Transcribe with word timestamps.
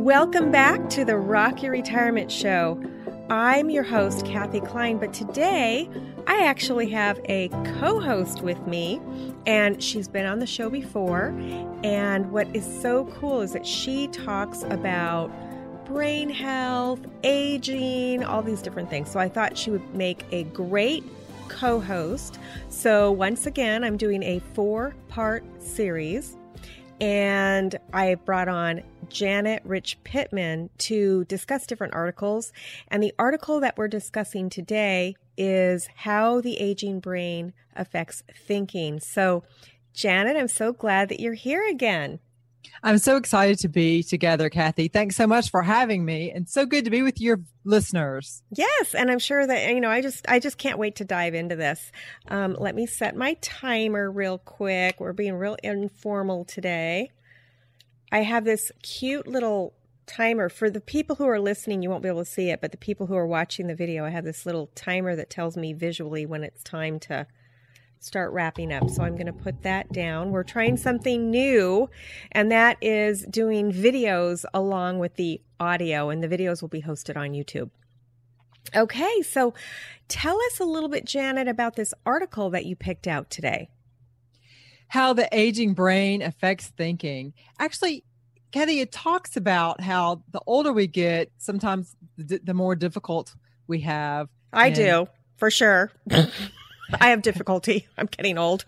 Welcome 0.00 0.50
back 0.50 0.88
to 0.90 1.04
the 1.04 1.18
Rock 1.18 1.62
Your 1.62 1.72
Retirement 1.72 2.32
Show. 2.32 2.82
I'm 3.28 3.68
your 3.68 3.82
host, 3.82 4.24
Kathy 4.24 4.60
Klein, 4.60 4.96
but 4.96 5.12
today 5.12 5.90
I 6.26 6.46
actually 6.46 6.88
have 6.88 7.20
a 7.26 7.48
co 7.78 8.00
host 8.00 8.40
with 8.40 8.66
me, 8.66 8.98
and 9.44 9.82
she's 9.82 10.08
been 10.08 10.24
on 10.24 10.38
the 10.38 10.46
show 10.46 10.70
before. 10.70 11.34
And 11.84 12.32
what 12.32 12.48
is 12.56 12.64
so 12.80 13.04
cool 13.20 13.42
is 13.42 13.52
that 13.52 13.66
she 13.66 14.08
talks 14.08 14.62
about 14.70 15.30
brain 15.84 16.30
health, 16.30 17.00
aging, 17.22 18.24
all 18.24 18.40
these 18.40 18.62
different 18.62 18.88
things. 18.88 19.10
So 19.10 19.20
I 19.20 19.28
thought 19.28 19.58
she 19.58 19.70
would 19.70 19.94
make 19.94 20.24
a 20.32 20.44
great 20.44 21.04
co 21.48 21.78
host. 21.78 22.38
So 22.70 23.12
once 23.12 23.44
again, 23.44 23.84
I'm 23.84 23.98
doing 23.98 24.22
a 24.22 24.38
four 24.54 24.94
part 25.08 25.44
series 25.62 26.38
and 27.00 27.78
I 27.92 28.14
brought 28.14 28.48
on 28.48 28.82
Janet 29.08 29.62
Rich 29.64 29.98
Pittman 30.04 30.70
to 30.78 31.24
discuss 31.24 31.66
different 31.66 31.94
articles. 31.94 32.52
And 32.88 33.02
the 33.02 33.14
article 33.18 33.60
that 33.60 33.76
we're 33.76 33.88
discussing 33.88 34.50
today 34.50 35.16
is 35.36 35.88
how 35.94 36.40
the 36.40 36.58
aging 36.58 37.00
brain 37.00 37.52
affects 37.74 38.22
thinking. 38.46 39.00
So, 39.00 39.42
Janet, 39.94 40.36
I'm 40.36 40.48
so 40.48 40.72
glad 40.72 41.08
that 41.08 41.20
you're 41.20 41.34
here 41.34 41.68
again. 41.68 42.20
I'm 42.82 42.98
so 42.98 43.16
excited 43.16 43.58
to 43.60 43.68
be 43.68 44.02
together, 44.02 44.48
Kathy. 44.48 44.88
Thanks 44.88 45.16
so 45.16 45.26
much 45.26 45.50
for 45.50 45.62
having 45.62 46.04
me 46.04 46.30
and 46.30 46.48
so 46.48 46.64
good 46.64 46.84
to 46.86 46.90
be 46.90 47.02
with 47.02 47.20
your 47.20 47.40
listeners. 47.64 48.42
Yes, 48.50 48.94
and 48.94 49.10
I'm 49.10 49.18
sure 49.18 49.46
that 49.46 49.68
you 49.68 49.80
know 49.80 49.90
I 49.90 50.00
just 50.00 50.26
I 50.28 50.38
just 50.38 50.58
can't 50.58 50.78
wait 50.78 50.96
to 50.96 51.04
dive 51.04 51.34
into 51.34 51.56
this. 51.56 51.92
Um, 52.28 52.56
let 52.58 52.74
me 52.74 52.86
set 52.86 53.16
my 53.16 53.34
timer 53.40 54.10
real 54.10 54.38
quick. 54.38 54.98
We're 54.98 55.12
being 55.12 55.34
real 55.34 55.56
informal 55.62 56.44
today. 56.44 57.10
I 58.12 58.22
have 58.22 58.44
this 58.44 58.72
cute 58.82 59.26
little 59.26 59.74
timer 60.06 60.48
for 60.48 60.70
the 60.70 60.80
people 60.80 61.14
who 61.14 61.26
are 61.26 61.38
listening 61.38 61.82
you 61.82 61.88
won't 61.88 62.02
be 62.02 62.08
able 62.08 62.24
to 62.24 62.28
see 62.28 62.50
it 62.50 62.60
but 62.60 62.72
the 62.72 62.76
people 62.76 63.06
who 63.06 63.14
are 63.14 63.28
watching 63.28 63.68
the 63.68 63.76
video 63.76 64.04
i 64.04 64.08
have 64.08 64.24
this 64.24 64.44
little 64.44 64.66
timer 64.74 65.14
that 65.14 65.30
tells 65.30 65.56
me 65.56 65.72
visually 65.72 66.26
when 66.26 66.42
it's 66.42 66.64
time 66.64 66.98
to 66.98 67.24
start 68.00 68.32
wrapping 68.32 68.72
up. 68.72 68.88
So 68.90 69.02
I'm 69.02 69.12
going 69.14 69.26
to 69.26 69.32
put 69.32 69.62
that 69.62 69.92
down. 69.92 70.30
We're 70.30 70.42
trying 70.42 70.76
something 70.76 71.30
new, 71.30 71.88
and 72.32 72.50
that 72.50 72.78
is 72.80 73.24
doing 73.26 73.70
videos 73.72 74.44
along 74.52 74.98
with 74.98 75.14
the 75.14 75.40
audio, 75.60 76.08
and 76.08 76.22
the 76.22 76.28
videos 76.28 76.62
will 76.62 76.68
be 76.68 76.82
hosted 76.82 77.16
on 77.16 77.30
YouTube. 77.30 77.70
Okay, 78.74 79.22
so 79.22 79.54
tell 80.08 80.40
us 80.42 80.60
a 80.60 80.64
little 80.64 80.88
bit, 80.88 81.04
Janet, 81.04 81.46
about 81.46 81.76
this 81.76 81.94
article 82.04 82.50
that 82.50 82.66
you 82.66 82.74
picked 82.74 83.06
out 83.06 83.30
today. 83.30 83.68
How 84.88 85.12
the 85.12 85.28
aging 85.32 85.74
brain 85.74 86.20
affects 86.22 86.68
thinking. 86.68 87.32
Actually, 87.58 88.04
Kathy, 88.50 88.80
it 88.80 88.90
talks 88.90 89.36
about 89.36 89.80
how 89.80 90.24
the 90.32 90.40
older 90.46 90.72
we 90.72 90.86
get, 90.86 91.30
sometimes 91.38 91.94
the, 92.16 92.40
the 92.42 92.54
more 92.54 92.74
difficult 92.74 93.34
we 93.66 93.80
have. 93.80 94.28
I 94.52 94.68
and- 94.68 94.74
do, 94.74 95.06
for 95.36 95.50
sure. 95.50 95.92
I 97.00 97.10
have 97.10 97.22
difficulty. 97.22 97.86
I'm 97.98 98.06
getting 98.06 98.38
old. 98.38 98.64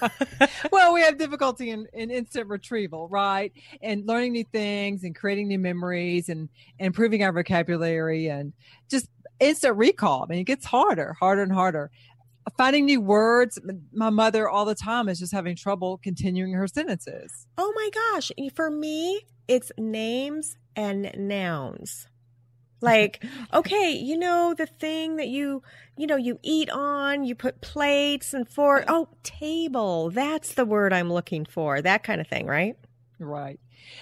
well, 0.72 0.92
we 0.92 1.00
have 1.00 1.18
difficulty 1.18 1.70
in, 1.70 1.86
in 1.92 2.10
instant 2.10 2.48
retrieval, 2.48 3.08
right? 3.08 3.52
And 3.82 4.06
learning 4.06 4.32
new 4.32 4.44
things 4.44 5.04
and 5.04 5.14
creating 5.14 5.48
new 5.48 5.58
memories 5.58 6.28
and, 6.28 6.48
and 6.78 6.86
improving 6.86 7.22
our 7.22 7.32
vocabulary 7.32 8.28
and 8.28 8.52
just 8.88 9.08
instant 9.40 9.76
recall. 9.76 10.24
I 10.24 10.26
mean, 10.26 10.38
it 10.40 10.44
gets 10.44 10.66
harder, 10.66 11.14
harder 11.18 11.42
and 11.42 11.52
harder. 11.52 11.90
Finding 12.56 12.86
new 12.86 13.00
words. 13.00 13.58
My 13.92 14.10
mother 14.10 14.48
all 14.48 14.64
the 14.64 14.74
time 14.74 15.08
is 15.08 15.18
just 15.18 15.32
having 15.32 15.56
trouble 15.56 15.98
continuing 15.98 16.52
her 16.52 16.68
sentences. 16.68 17.46
Oh 17.58 17.72
my 17.74 17.90
gosh. 17.92 18.30
For 18.54 18.70
me, 18.70 19.22
it's 19.48 19.72
names 19.78 20.56
and 20.76 21.10
nouns 21.16 22.06
like 22.80 23.24
okay 23.54 23.90
you 23.92 24.16
know 24.18 24.54
the 24.56 24.66
thing 24.66 25.16
that 25.16 25.28
you 25.28 25.62
you 25.96 26.06
know 26.06 26.16
you 26.16 26.38
eat 26.42 26.70
on 26.70 27.24
you 27.24 27.34
put 27.34 27.60
plates 27.60 28.34
and 28.34 28.48
fork 28.48 28.84
oh 28.88 29.08
table. 29.22 30.10
That's 30.10 30.54
the 30.54 30.64
word 30.64 30.92
i'm 30.92 31.12
looking 31.12 31.44
for. 31.44 31.80
That 31.80 32.02
kind 32.02 32.20
of 32.20 32.26
thing 32.26 32.46
right? 32.46 32.76
Right. 33.18 33.58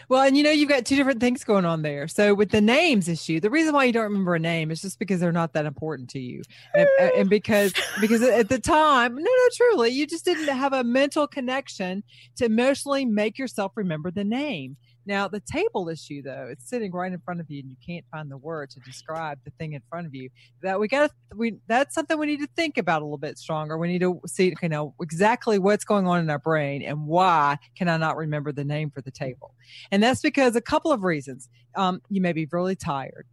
Well 0.09 0.23
and 0.23 0.37
you 0.37 0.43
know 0.43 0.51
you've 0.51 0.69
got 0.69 0.85
two 0.85 0.97
different 0.97 1.21
things 1.21 1.45
going 1.45 1.65
on 1.65 1.83
there. 1.83 2.09
So 2.09 2.35
with 2.35 2.51
the 2.51 2.61
names 2.61 3.09
issue 3.09 3.39
the 3.39 3.51
reason 3.51 3.75
why 3.75 3.85
you 3.85 3.93
don't 3.93 4.05
remember 4.05 4.35
a 4.35 4.41
name 4.41 4.71
is 4.71 4.83
just 4.83 4.99
because 4.99 5.21
they're 5.21 5.31
not 5.31 5.53
that 5.53 5.67
important 5.67 6.11
to 6.11 6.19
you. 6.19 6.43
And, 6.75 6.89
and 7.17 7.31
because 7.31 7.73
because 8.01 8.23
at 8.23 8.49
the 8.49 8.59
time 8.59 9.15
no 9.15 9.23
no 9.23 9.49
truly 9.57 9.91
you 9.91 10.07
just 10.07 10.25
didn't 10.25 10.49
have 10.49 10.73
a 10.73 10.83
mental 10.83 11.29
connection 11.29 12.03
to 12.37 12.47
emotionally 12.47 13.05
make 13.05 13.39
yourself 13.39 13.73
remember 13.77 14.11
the 14.11 14.25
name 14.25 14.77
now, 15.07 15.29
the 15.29 15.41
table 15.41 15.89
issue, 15.89 16.23
though, 16.23 16.49
it's 16.51 16.69
sitting 16.69 16.91
right 16.93 17.13
in 17.13 17.19
front 17.21 17.41
of 17.41 17.51
you, 17.51 17.61
and 17.61 17.71
you 17.71 17.77
can't 17.85 18.05
find 18.11 18.31
the 18.31 18.39
word 18.39 18.71
to 18.71 18.81
describe 18.81 19.39
the 19.45 19.51
thing 19.59 19.75
in 19.75 19.83
front 19.91 20.07
of 20.07 20.15
you. 20.15 20.31
That 20.63 20.81
we 20.81 20.89
got 20.89 21.11
we 21.35 21.57
that's 21.67 21.95
something 21.95 22.19
we 22.19 22.27
need 22.27 22.41
to 22.41 22.49
think 22.57 22.79
about 22.79 23.03
a 23.03 23.05
little 23.05 23.19
bit 23.19 23.39
stronger. 23.39 23.77
We 23.77 23.89
need 23.89 24.01
to 24.01 24.21
see, 24.27 24.55
you 24.63 24.69
know, 24.69 24.95
exactly 25.01 25.59
what's 25.59 25.85
going 25.85 26.07
on 26.07 26.21
in 26.21 26.31
our 26.31 26.39
brain 26.39 26.83
and 26.83 27.07
why 27.07 27.59
can 27.77 27.89
I 27.89 27.97
not 27.99 28.17
remember 28.17 28.53
the 28.53 28.65
name 28.65 28.91
for 28.91 29.03
the 29.03 29.11
table? 29.11 29.55
And 29.91 30.03
that's 30.03 30.23
because 30.23 30.57
a 30.57 30.63
couple 30.63 30.93
of 30.93 31.03
reasons. 31.03 31.49
Um, 31.77 32.01
you 32.09 32.21
may 32.21 32.33
be 32.33 32.47
really 32.51 32.77
tired 32.77 33.27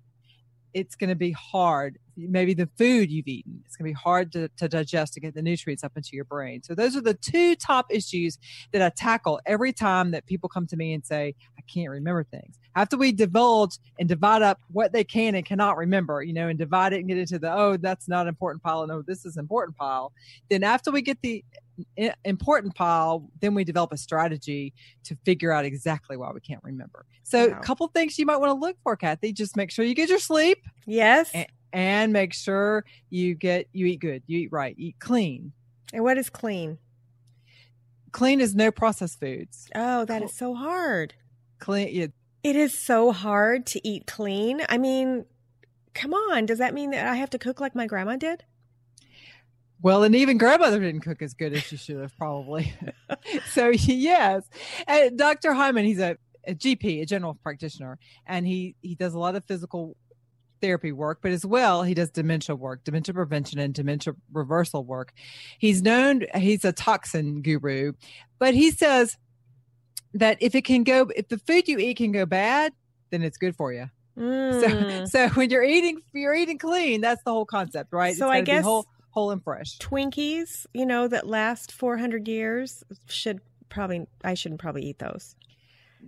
it's 0.74 0.95
going 0.95 1.10
to 1.10 1.16
be 1.16 1.31
hard. 1.31 1.98
Maybe 2.29 2.53
the 2.53 2.69
food 2.77 3.12
you've 3.12 3.27
eaten, 3.27 3.62
it's 3.65 3.75
going 3.75 3.89
to 3.89 3.94
be 3.94 4.01
hard 4.01 4.31
to, 4.33 4.50
to 4.57 4.68
digest 4.68 5.13
to 5.13 5.19
get 5.19 5.33
the 5.33 5.41
nutrients 5.41 5.83
up 5.83 5.94
into 5.95 6.12
your 6.13 6.25
brain. 6.25 6.62
So 6.63 6.75
those 6.75 6.95
are 6.95 7.01
the 7.01 7.13
two 7.13 7.56
top 7.56 7.88
issues 7.89 8.38
that 8.71 8.81
I 8.81 8.89
tackle 8.89 9.39
every 9.45 9.73
time 9.73 10.12
that 10.12 10.25
people 10.25 10.50
come 10.50 10.68
to 10.68 10.77
me 10.77 10.94
and 10.94 11.06
say, 11.06 11.35
I 11.57 11.62
can't 11.71 11.89
remember 11.89 12.23
things. 12.23 12.59
After 12.75 12.97
we 12.97 13.12
divulge 13.12 13.77
and 14.00 14.07
divide 14.07 14.41
up 14.41 14.59
what 14.71 14.94
they 14.94 15.03
can 15.03 15.35
and 15.35 15.45
cannot 15.45 15.77
remember, 15.77 16.23
you 16.23 16.33
know, 16.33 16.47
and 16.47 16.57
divide 16.57 16.94
it 16.94 17.00
and 17.00 17.07
get 17.07 17.18
into 17.18 17.39
the, 17.39 17.53
oh, 17.53 17.77
that's 17.77 18.07
not 18.07 18.27
important 18.27 18.63
pile. 18.63 18.85
No, 18.88 18.97
oh, 18.97 19.03
this 19.06 19.25
is 19.25 19.38
important 19.38 19.77
pile. 19.77 20.13
Then 20.50 20.63
after 20.63 20.91
we 20.91 21.01
get 21.01 21.18
the 21.21 21.44
important 22.25 22.75
pile, 22.75 23.29
then 23.39 23.53
we 23.53 23.63
develop 23.63 23.91
a 23.91 23.97
strategy 23.97 24.73
to 25.03 25.18
figure 25.25 25.51
out 25.51 25.65
exactly 25.65 26.18
why 26.18 26.31
we 26.33 26.39
can't 26.39 26.63
remember. 26.63 27.06
So, 27.23 27.50
wow. 27.50 27.59
a 27.59 27.63
couple 27.63 27.88
things 27.88 28.18
you 28.19 28.25
might 28.25 28.38
want 28.38 28.50
to 28.50 28.59
look 28.59 28.77
for, 28.83 28.95
Kathy. 28.95 29.33
Just 29.33 29.56
make 29.56 29.71
sure 29.71 29.85
you 29.85 29.95
get 29.95 30.09
your 30.09 30.19
sleep. 30.19 30.59
Yes. 30.85 31.31
And, 31.33 31.47
and 31.73 32.13
make 32.13 32.33
sure 32.33 32.85
you 33.09 33.35
get 33.35 33.68
you 33.73 33.85
eat 33.85 34.00
good, 34.00 34.23
you 34.27 34.39
eat 34.39 34.51
right, 34.51 34.75
eat 34.77 34.95
clean. 35.00 35.53
And 35.94 36.03
what 36.03 36.18
is 36.18 36.29
clean? 36.29 36.77
clean 38.12 38.41
is 38.41 38.56
no 38.56 38.71
processed 38.71 39.19
foods. 39.19 39.69
Oh, 39.75 40.06
that 40.06 40.23
is 40.23 40.33
so 40.33 40.53
hard. 40.53 41.13
Clean. 41.59 41.88
Yeah, 41.91 42.07
It 42.44 42.56
is 42.56 42.77
so 42.77 43.12
hard 43.12 43.65
to 43.68 43.88
eat 43.88 44.07
clean. 44.07 44.62
I 44.69 44.77
mean, 44.77 45.25
come 45.94 46.13
on. 46.13 46.45
Does 46.45 46.59
that 46.59 46.73
mean 46.73 46.91
that 46.91 47.07
I 47.07 47.15
have 47.15 47.29
to 47.31 47.39
cook 47.39 47.59
like 47.59 47.75
my 47.75 47.88
grandma 47.88 48.18
did? 48.18 48.44
Well, 49.81 50.03
and 50.03 50.15
even 50.15 50.38
grandmother 50.38 50.79
didn't 50.79 51.01
cook 51.01 51.21
as 51.23 51.33
good 51.33 51.53
as 51.53 51.63
she 51.63 51.75
should 51.75 52.00
have, 52.00 52.15
probably. 52.15 52.73
so 53.50 53.69
yes, 53.69 54.44
uh, 54.88 54.91
and 54.91 55.18
Dr. 55.18 55.53
Hyman, 55.53 55.85
he's 55.85 56.00
a, 56.00 56.18
a 56.45 56.53
GP, 56.53 57.01
a 57.01 57.06
general 57.06 57.33
practitioner, 57.41 57.97
and 58.27 58.45
he 58.45 58.75
he 58.81 58.94
does 58.94 59.15
a 59.15 59.19
lot 59.19 59.35
of 59.35 59.44
physical 59.45 59.97
therapy 60.62 60.92
work, 60.92 61.19
but 61.22 61.31
as 61.31 61.46
well 61.46 61.84
he 61.84 61.94
does 61.94 62.10
dementia 62.12 62.56
work, 62.56 62.84
dementia 62.84 63.13
prevention 63.13 63.60
and 63.60 63.74
dementia 63.74 64.13
reversal 64.31 64.84
work. 64.84 65.13
He's 65.60 65.81
known 65.81 66.24
he's 66.36 66.63
a 66.63 66.72
toxin 66.72 67.42
guru, 67.42 67.94
but 68.40 68.54
he 68.54 68.72
says 68.72 69.18
that 70.13 70.38
if 70.42 70.56
it 70.56 70.63
can 70.66 70.84
go, 70.84 71.10
if 71.16 71.28
the 71.28 71.38
food 71.40 71.68
you 71.68 71.78
eat 71.78 71.98
can 71.98 72.12
go 72.12 72.25
bad, 72.25 72.74
then 73.10 73.24
it's 73.24 73.38
good 73.38 73.56
for 73.56 73.74
you. 73.74 73.90
Mm. 74.18 74.62
So, 74.62 75.06
so 75.06 75.30
when 75.36 75.50
you're 75.50 75.63
eating, 75.63 76.02
you're 76.13 76.36
eating 76.36 76.58
clean. 76.58 77.02
That's 77.02 77.24
the 77.24 77.31
whole 77.31 77.46
concept, 77.46 77.94
right? 77.94 78.16
So 78.16 78.30
I 78.30 78.42
guess- 78.42 78.64
whole, 78.64 78.86
whole 79.12 79.31
and 79.31 79.44
fresh. 79.44 79.78
Twinkies, 79.80 80.66
you 80.74 80.86
know, 80.86 81.07
that 81.07 81.28
last 81.28 81.72
400 81.72 82.28
years 82.28 82.84
should 83.07 83.40
probably, 83.69 84.06
I 84.24 84.34
shouldn't 84.34 84.62
probably 84.62 84.84
eat 84.86 85.00
those. 85.00 85.36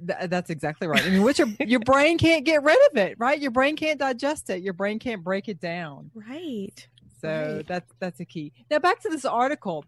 Th- 0.08 0.30
that's 0.30 0.50
exactly 0.50 0.88
right. 0.88 1.04
I 1.06 1.10
mean, 1.10 1.24
which 1.24 1.40
your 1.40 1.48
your 1.60 1.80
brain 1.92 2.18
can't 2.18 2.44
get 2.46 2.64
rid 2.64 2.78
of 2.92 2.98
it, 2.98 3.16
right? 3.20 3.40
Your 3.40 3.52
brain 3.52 3.76
can't 3.76 4.00
digest 4.00 4.50
it. 4.50 4.62
Your 4.64 4.74
brain 4.74 5.00
can't 5.00 5.24
break 5.24 5.48
it 5.48 5.60
down. 5.60 6.12
Right. 6.14 6.88
So 7.22 7.56
Right. 7.58 7.68
that's 7.68 7.92
that's 8.00 8.20
a 8.20 8.26
key. 8.26 8.52
Now 8.70 8.80
back 8.80 9.00
to 9.02 9.10
this 9.10 9.26
article. 9.26 9.86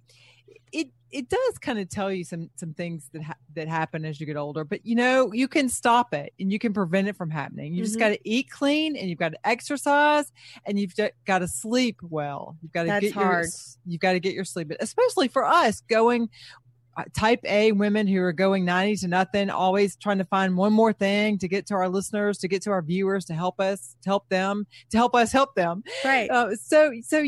It 0.71 0.89
it 1.11 1.29
does 1.29 1.57
kind 1.59 1.79
of 1.79 1.87
tell 1.89 2.11
you 2.11 2.23
some 2.23 2.49
some 2.55 2.73
things 2.73 3.09
that 3.13 3.23
ha- 3.23 3.35
that 3.55 3.67
happen 3.67 4.03
as 4.05 4.19
you 4.19 4.25
get 4.25 4.35
older, 4.37 4.63
but 4.63 4.85
you 4.85 4.95
know 4.95 5.31
you 5.33 5.47
can 5.47 5.69
stop 5.69 6.13
it 6.13 6.33
and 6.39 6.51
you 6.51 6.59
can 6.59 6.73
prevent 6.73 7.07
it 7.07 7.15
from 7.15 7.29
happening. 7.29 7.73
You 7.73 7.83
just 7.83 7.95
Mhm. 7.95 7.99
got 7.99 8.09
to 8.09 8.19
eat 8.29 8.49
clean 8.49 8.95
and 8.95 9.09
you've 9.09 9.19
got 9.19 9.29
to 9.29 9.47
exercise 9.47 10.31
and 10.65 10.77
you've 10.79 10.93
got 11.25 11.39
to 11.39 11.47
sleep 11.47 11.97
well. 12.01 12.57
You've 12.61 12.73
got 12.73 12.83
to 12.83 12.89
get 12.89 13.03
your 13.03 13.13
hard. 13.13 13.45
s- 13.45 13.77
you've 13.85 14.01
got 14.01 14.13
to 14.13 14.19
get 14.19 14.33
your 14.33 14.43
sleep, 14.45 14.71
especially 14.79 15.27
for 15.29 15.45
us 15.45 15.81
going 15.81 16.29
type 17.13 17.39
A 17.45 17.71
women 17.71 18.07
who 18.07 18.21
are 18.21 18.33
going 18.33 18.65
90 18.65 18.97
to 18.97 19.07
nothing, 19.07 19.49
always 19.49 19.95
trying 19.95 20.17
to 20.17 20.25
find 20.25 20.55
one 20.55 20.73
more 20.73 20.93
thing 20.93 21.37
to 21.39 21.47
get 21.47 21.65
to 21.67 21.73
our 21.73 21.89
listeners, 21.89 22.37
to 22.39 22.47
get 22.47 22.61
to 22.63 22.71
our 22.71 22.81
viewers, 22.81 23.25
to 23.25 23.33
help 23.33 23.59
us, 23.59 23.95
to 24.03 24.09
help 24.09 24.27
them, 24.29 24.65
to 24.91 24.97
help 24.97 25.15
us 25.15 25.31
help 25.31 25.55
them. 25.55 25.83
Right. 26.03 26.29
Uh, 26.29 26.55
so 26.55 26.93
so 27.03 27.23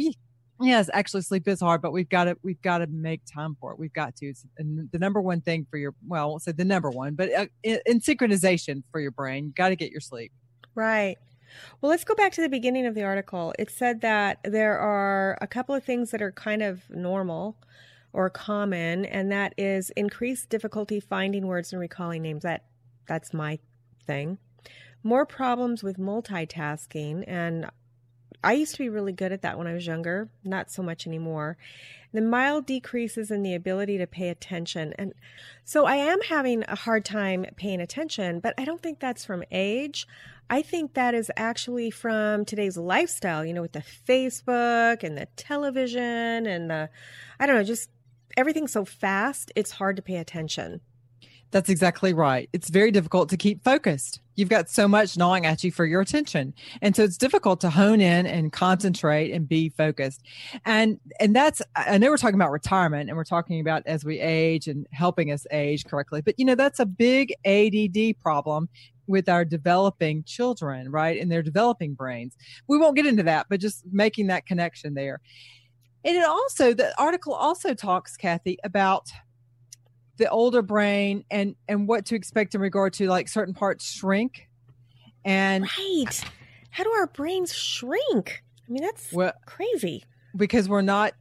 yes, 0.61 0.89
actually 0.93 1.21
sleep 1.21 1.47
is 1.47 1.59
hard, 1.59 1.81
but 1.81 1.91
we've 1.91 2.09
got 2.09 2.25
to 2.25 2.37
we've 2.43 2.61
got 2.61 2.79
to 2.79 2.87
make 2.87 3.21
time 3.25 3.57
for 3.59 3.71
it. 3.71 3.79
We've 3.79 3.93
got 3.93 4.15
to. 4.17 4.27
It's 4.27 4.45
and 4.57 4.89
the 4.91 4.99
number 4.99 5.21
one 5.21 5.41
thing 5.41 5.67
for 5.69 5.77
your 5.77 5.93
well, 6.07 6.23
I 6.23 6.25
won't 6.25 6.43
say 6.43 6.51
the 6.51 6.65
number 6.65 6.89
one, 6.89 7.15
but 7.15 7.33
uh, 7.33 7.47
in, 7.63 7.79
in 7.85 7.99
synchronization 7.99 8.83
for 8.91 8.99
your 8.99 9.11
brain, 9.11 9.47
you 9.47 9.51
got 9.53 9.69
to 9.69 9.75
get 9.75 9.91
your 9.91 10.01
sleep. 10.01 10.31
Right. 10.75 11.17
Well, 11.81 11.89
let's 11.89 12.03
go 12.03 12.13
back 12.13 12.33
to 12.33 12.41
the 12.41 12.49
beginning 12.49 12.85
of 12.85 12.93
the 12.93 13.03
article. 13.03 13.53
It 13.57 13.69
said 13.69 14.01
that 14.01 14.39
there 14.43 14.77
are 14.77 15.37
a 15.41 15.47
couple 15.47 15.73
of 15.73 15.83
things 15.83 16.11
that 16.11 16.21
are 16.21 16.31
kind 16.31 16.61
of 16.61 16.83
normal 16.89 17.57
or 18.17 18.31
common, 18.31 19.05
and 19.05 19.31
that 19.31 19.53
is 19.59 19.91
increased 19.91 20.49
difficulty 20.49 20.99
finding 20.99 21.45
words 21.45 21.71
and 21.71 21.79
recalling 21.79 22.23
names. 22.23 22.41
That 22.41 22.63
that's 23.07 23.31
my 23.31 23.59
thing. 24.07 24.39
More 25.03 25.23
problems 25.23 25.83
with 25.83 25.97
multitasking, 25.99 27.23
and 27.27 27.69
I 28.43 28.53
used 28.53 28.73
to 28.73 28.79
be 28.79 28.89
really 28.89 29.13
good 29.13 29.31
at 29.31 29.43
that 29.43 29.59
when 29.59 29.67
I 29.67 29.73
was 29.73 29.85
younger. 29.85 30.29
Not 30.43 30.71
so 30.71 30.81
much 30.81 31.05
anymore. 31.05 31.57
The 32.11 32.21
mild 32.21 32.65
decreases 32.65 33.29
in 33.29 33.43
the 33.43 33.53
ability 33.53 33.99
to 33.99 34.07
pay 34.07 34.29
attention, 34.29 34.95
and 34.97 35.13
so 35.63 35.85
I 35.85 35.97
am 35.97 36.19
having 36.21 36.63
a 36.67 36.75
hard 36.75 37.05
time 37.05 37.45
paying 37.55 37.81
attention. 37.81 38.39
But 38.39 38.55
I 38.57 38.65
don't 38.65 38.81
think 38.81 38.99
that's 38.99 39.25
from 39.25 39.43
age. 39.51 40.07
I 40.49 40.63
think 40.63 40.95
that 40.95 41.13
is 41.13 41.29
actually 41.37 41.91
from 41.91 42.45
today's 42.45 42.77
lifestyle, 42.77 43.45
you 43.45 43.53
know, 43.53 43.61
with 43.61 43.73
the 43.73 43.83
Facebook 44.07 45.03
and 45.03 45.17
the 45.17 45.27
television 45.35 46.47
and 46.47 46.71
the, 46.71 46.89
I 47.39 47.45
don't 47.45 47.57
know, 47.57 47.63
just 47.63 47.89
everything's 48.37 48.71
so 48.71 48.85
fast, 48.85 49.51
it's 49.55 49.71
hard 49.71 49.95
to 49.97 50.01
pay 50.01 50.17
attention. 50.17 50.79
That's 51.51 51.69
exactly 51.69 52.13
right. 52.13 52.49
It's 52.51 52.69
very 52.69 52.91
difficult 52.91 53.29
to 53.29 53.37
keep 53.37 53.63
focused. 53.63 54.19
You've 54.35 54.49
got 54.49 54.69
so 54.69 54.87
much 54.87 55.17
gnawing 55.17 55.45
at 55.45 55.63
you 55.63 55.71
for 55.71 55.85
your 55.85 56.01
attention. 56.01 56.53
And 56.81 56.95
so 56.95 57.03
it's 57.03 57.17
difficult 57.17 57.61
to 57.61 57.69
hone 57.69 58.01
in 58.01 58.25
and 58.27 58.51
concentrate 58.51 59.31
and 59.31 59.47
be 59.47 59.69
focused. 59.69 60.21
And 60.65 60.99
and 61.19 61.35
that's 61.35 61.61
I 61.75 61.97
know 61.97 62.09
we're 62.09 62.17
talking 62.17 62.35
about 62.35 62.51
retirement 62.51 63.09
and 63.09 63.17
we're 63.17 63.23
talking 63.23 63.61
about 63.61 63.83
as 63.85 64.03
we 64.03 64.19
age 64.19 64.67
and 64.67 64.85
helping 64.91 65.31
us 65.31 65.47
age 65.51 65.85
correctly. 65.85 66.21
But 66.21 66.37
you 66.37 66.45
know, 66.45 66.55
that's 66.55 66.81
a 66.81 66.85
big 66.85 67.33
ADD 67.45 68.19
problem 68.21 68.67
with 69.07 69.29
our 69.29 69.45
developing 69.45 70.23
children, 70.25 70.91
right? 70.91 71.19
And 71.19 71.31
their 71.31 71.41
developing 71.41 71.93
brains. 71.93 72.35
We 72.67 72.77
won't 72.77 72.97
get 72.97 73.05
into 73.05 73.23
that, 73.23 73.47
but 73.49 73.61
just 73.61 73.85
making 73.89 74.27
that 74.27 74.45
connection 74.45 74.95
there. 74.95 75.21
And 76.05 76.15
it 76.15 76.25
also 76.25 76.73
the 76.73 76.93
article 76.99 77.33
also 77.33 77.73
talks, 77.73 78.15
Kathy, 78.17 78.57
about 78.63 79.07
the 80.17 80.29
older 80.29 80.61
brain 80.61 81.23
and 81.29 81.55
and 81.67 81.87
what 81.87 82.05
to 82.05 82.15
expect 82.15 82.55
in 82.55 82.61
regard 82.61 82.93
to 82.93 83.07
like 83.07 83.27
certain 83.27 83.53
parts 83.53 83.89
shrink 83.91 84.47
and 85.25 85.63
Right. 85.77 86.23
How 86.71 86.83
do 86.83 86.91
our 86.91 87.07
brains 87.07 87.53
shrink? 87.53 88.43
I 88.67 88.71
mean, 88.71 88.83
that's 88.83 89.11
well 89.13 89.33
crazy. 89.45 90.03
because 90.35 90.67
we're 90.67 90.81
not 90.81 91.13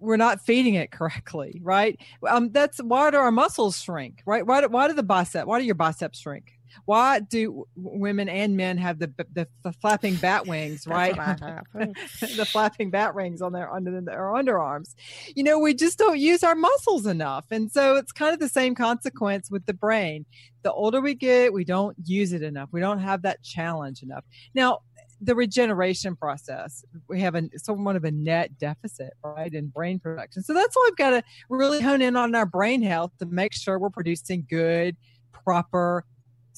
we're 0.00 0.16
not 0.16 0.40
feeding 0.40 0.74
it 0.74 0.90
correctly 0.90 1.60
right 1.62 1.98
um 2.28 2.50
that's 2.50 2.78
why 2.78 3.10
do 3.10 3.16
our 3.16 3.30
muscles 3.32 3.80
shrink 3.80 4.22
right 4.26 4.46
why 4.46 4.60
do, 4.60 4.68
why 4.68 4.86
do 4.88 4.94
the 4.94 5.02
bicep 5.02 5.46
why 5.46 5.58
do 5.58 5.64
your 5.64 5.74
biceps 5.74 6.20
shrink 6.20 6.57
why 6.84 7.20
do 7.20 7.66
women 7.76 8.28
and 8.28 8.56
men 8.56 8.78
have 8.78 8.98
the 8.98 9.12
the, 9.32 9.48
the 9.64 9.72
flapping 9.72 10.16
bat 10.16 10.46
wings 10.46 10.86
right 10.86 11.14
That's 11.16 11.40
what 11.40 11.50
I 11.74 11.84
have. 11.84 12.36
the 12.36 12.46
flapping 12.46 12.90
bat 12.90 13.14
rings 13.14 13.42
on 13.42 13.52
their 13.52 13.72
under 13.72 14.00
their 14.00 14.32
underarms. 14.32 14.94
You 15.34 15.44
know, 15.44 15.58
we 15.58 15.74
just 15.74 15.98
don't 15.98 16.18
use 16.18 16.42
our 16.42 16.54
muscles 16.54 17.06
enough. 17.06 17.46
And 17.50 17.70
so 17.70 17.96
it's 17.96 18.12
kind 18.12 18.32
of 18.34 18.40
the 18.40 18.48
same 18.48 18.74
consequence 18.74 19.50
with 19.50 19.66
the 19.66 19.74
brain. 19.74 20.26
The 20.62 20.72
older 20.72 21.00
we 21.00 21.14
get, 21.14 21.52
we 21.52 21.64
don't 21.64 21.96
use 22.04 22.32
it 22.32 22.42
enough. 22.42 22.68
We 22.72 22.80
don't 22.80 22.98
have 22.98 23.22
that 23.22 23.42
challenge 23.42 24.02
enough. 24.02 24.24
Now, 24.54 24.80
the 25.20 25.34
regeneration 25.34 26.16
process, 26.16 26.84
we 27.08 27.20
have 27.20 27.34
a 27.34 27.48
somewhat 27.56 27.96
of 27.96 28.04
a 28.04 28.10
net 28.10 28.56
deficit, 28.58 29.14
right, 29.24 29.52
in 29.52 29.68
brain 29.68 29.98
production. 29.98 30.42
So 30.42 30.54
that's 30.54 30.76
why 30.76 30.88
we've 30.88 30.96
got 30.96 31.10
to 31.10 31.22
really 31.50 31.80
hone 31.80 32.02
in 32.02 32.16
on 32.16 32.34
our 32.34 32.46
brain 32.46 32.82
health 32.82 33.12
to 33.18 33.26
make 33.26 33.52
sure 33.52 33.78
we're 33.78 33.90
producing 33.90 34.46
good, 34.48 34.96
proper, 35.32 36.04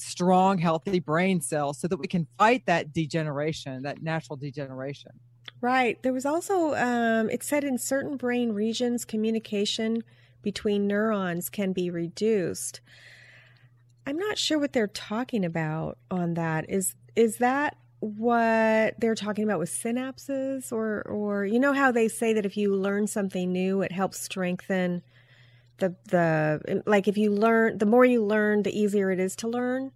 strong, 0.01 0.57
healthy 0.57 0.99
brain 0.99 1.41
cells 1.41 1.79
so 1.79 1.87
that 1.87 1.97
we 1.97 2.07
can 2.07 2.27
fight 2.37 2.65
that 2.65 2.93
degeneration, 2.93 3.83
that 3.83 4.01
natural 4.01 4.37
degeneration. 4.37 5.11
Right. 5.61 6.01
There 6.01 6.13
was 6.13 6.25
also, 6.25 6.73
um, 6.75 7.29
it 7.29 7.43
said 7.43 7.63
in 7.63 7.77
certain 7.77 8.17
brain 8.17 8.51
regions, 8.51 9.05
communication 9.05 10.03
between 10.41 10.87
neurons 10.87 11.49
can 11.49 11.71
be 11.71 11.89
reduced. 11.89 12.81
I'm 14.07 14.17
not 14.17 14.37
sure 14.37 14.57
what 14.57 14.73
they're 14.73 14.87
talking 14.87 15.45
about 15.45 15.97
on 16.09 16.33
that. 16.33 16.69
Is 16.69 16.95
is 17.15 17.37
that 17.37 17.77
what 17.99 18.95
they're 18.99 19.13
talking 19.15 19.43
about 19.43 19.59
with 19.59 19.69
synapses, 19.69 20.71
or 20.71 21.03
or 21.03 21.45
you 21.45 21.59
know 21.59 21.73
how 21.73 21.91
they 21.91 22.07
say 22.07 22.33
that 22.33 22.45
if 22.45 22.57
you 22.57 22.75
learn 22.75 23.05
something 23.05 23.51
new, 23.51 23.81
it 23.81 23.91
helps 23.91 24.19
strengthen 24.19 25.03
the 25.81 25.95
the 26.05 26.83
like 26.85 27.09
if 27.09 27.17
you 27.17 27.31
learn 27.31 27.77
the 27.77 27.85
more 27.85 28.05
you 28.05 28.23
learn, 28.23 28.63
the 28.63 28.71
easier 28.71 29.11
it 29.11 29.19
is 29.19 29.35
to 29.37 29.49
learn. 29.49 29.91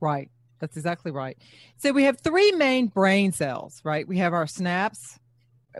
Right. 0.00 0.30
That's 0.60 0.76
exactly 0.76 1.12
right. 1.12 1.38
So 1.76 1.92
we 1.92 2.04
have 2.04 2.20
three 2.20 2.52
main 2.52 2.88
brain 2.88 3.32
cells, 3.32 3.80
right? 3.84 4.06
We 4.06 4.18
have 4.18 4.32
our 4.32 4.46
snaps. 4.46 5.18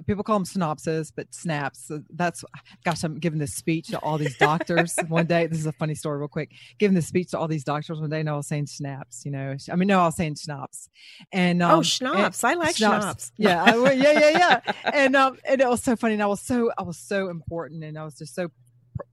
People 0.07 0.23
call 0.23 0.39
them 0.39 0.45
synapses, 0.45 1.11
but 1.15 1.35
snaps. 1.35 1.91
That's 2.11 2.45
gosh, 2.85 3.03
I'm 3.03 3.19
giving 3.19 3.41
this 3.41 3.55
speech 3.55 3.89
to 3.89 3.99
all 3.99 4.17
these 4.17 4.37
doctors 4.37 4.97
one 5.09 5.27
day. 5.27 5.47
This 5.47 5.59
is 5.59 5.67
a 5.67 5.73
funny 5.73 5.97
story, 5.97 6.19
real 6.19 6.29
quick. 6.29 6.51
Giving 6.79 6.95
this 6.95 7.09
speech 7.09 7.31
to 7.31 7.39
all 7.39 7.49
these 7.49 7.65
doctors 7.65 7.99
one 7.99 8.11
day, 8.11 8.21
and 8.21 8.31
I 8.31 8.37
was 8.37 8.47
saying 8.47 8.67
snaps. 8.67 9.25
You 9.25 9.33
know, 9.33 9.57
I 9.73 9.75
mean, 9.75 9.89
no, 9.89 10.01
I 10.01 10.05
was 10.05 10.17
saying 10.17 10.37
schnapps. 10.37 10.89
And 11.33 11.63
um, 11.63 11.81
oh, 11.81 11.83
schnapps! 11.83 12.45
I 12.45 12.55
like 12.55 12.77
schnapps. 12.77 13.05
schnapps. 13.05 13.33
Yeah, 13.39 13.65
I, 13.65 13.93
yeah, 13.93 14.13
yeah, 14.13 14.31
yeah. 14.31 14.73
and 14.93 15.17
um, 15.17 15.39
and 15.49 15.61
it 15.61 15.69
was 15.69 15.83
so 15.83 15.97
funny. 15.97 16.15
And 16.15 16.23
I 16.23 16.27
was 16.27 16.43
so, 16.43 16.71
I 16.79 16.83
was 16.83 16.99
so 16.99 17.29
important, 17.29 17.83
and 17.83 17.99
I 17.99 18.05
was 18.05 18.15
just 18.15 18.37
so, 18.37 18.51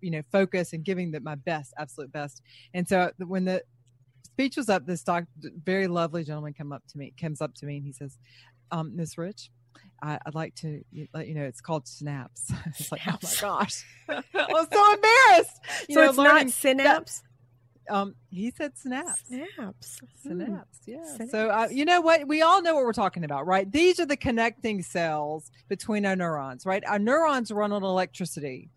you 0.01 0.11
know, 0.11 0.21
focus 0.31 0.73
and 0.73 0.83
giving 0.83 1.11
the, 1.11 1.19
my 1.19 1.35
best, 1.35 1.73
absolute 1.77 2.11
best. 2.11 2.41
And 2.73 2.87
so 2.87 3.11
when 3.17 3.45
the 3.45 3.63
speech 4.23 4.57
was 4.57 4.69
up, 4.69 4.85
this 4.85 5.03
doc, 5.03 5.25
very 5.63 5.87
lovely 5.87 6.23
gentleman 6.23 6.53
come 6.53 6.71
up 6.71 6.83
to 6.89 6.97
me, 6.97 7.13
comes 7.19 7.41
up 7.41 7.53
to 7.55 7.65
me, 7.65 7.77
and 7.77 7.85
he 7.85 7.91
says, 7.93 8.17
um, 8.71 8.95
"Miss 8.95 9.17
Rich." 9.17 9.49
I, 10.01 10.19
I'd 10.25 10.35
like 10.35 10.55
to 10.55 10.83
let 11.13 11.27
you 11.27 11.35
know 11.35 11.43
it's 11.43 11.61
called 11.61 11.87
snaps. 11.87 12.51
It's 12.67 12.91
like, 12.91 13.01
oh 13.07 13.17
my 13.21 13.29
gosh, 13.39 13.85
I 14.09 14.21
was 14.33 14.67
so 14.71 14.93
embarrassed. 14.93 15.59
You 15.87 15.95
so 15.95 16.01
know, 16.01 16.09
it's 16.09 16.17
not 16.17 16.49
synapse. 16.49 17.23
um, 17.89 18.15
he 18.29 18.51
said 18.51 18.77
snaps. 18.77 19.23
Snaps. 19.27 19.99
Hmm. 20.23 20.29
Synapse, 20.29 20.79
yeah. 20.85 21.17
So, 21.29 21.49
uh, 21.49 21.67
you 21.71 21.85
know 21.85 22.01
what? 22.01 22.27
We 22.27 22.41
all 22.41 22.61
know 22.61 22.75
what 22.75 22.83
we're 22.83 22.93
talking 22.93 23.23
about, 23.23 23.47
right? 23.47 23.71
These 23.71 23.99
are 23.99 24.05
the 24.05 24.17
connecting 24.17 24.81
cells 24.81 25.51
between 25.69 26.05
our 26.05 26.15
neurons, 26.15 26.65
right? 26.65 26.83
Our 26.85 26.99
neurons 26.99 27.51
run 27.51 27.71
on 27.71 27.83
electricity. 27.83 28.69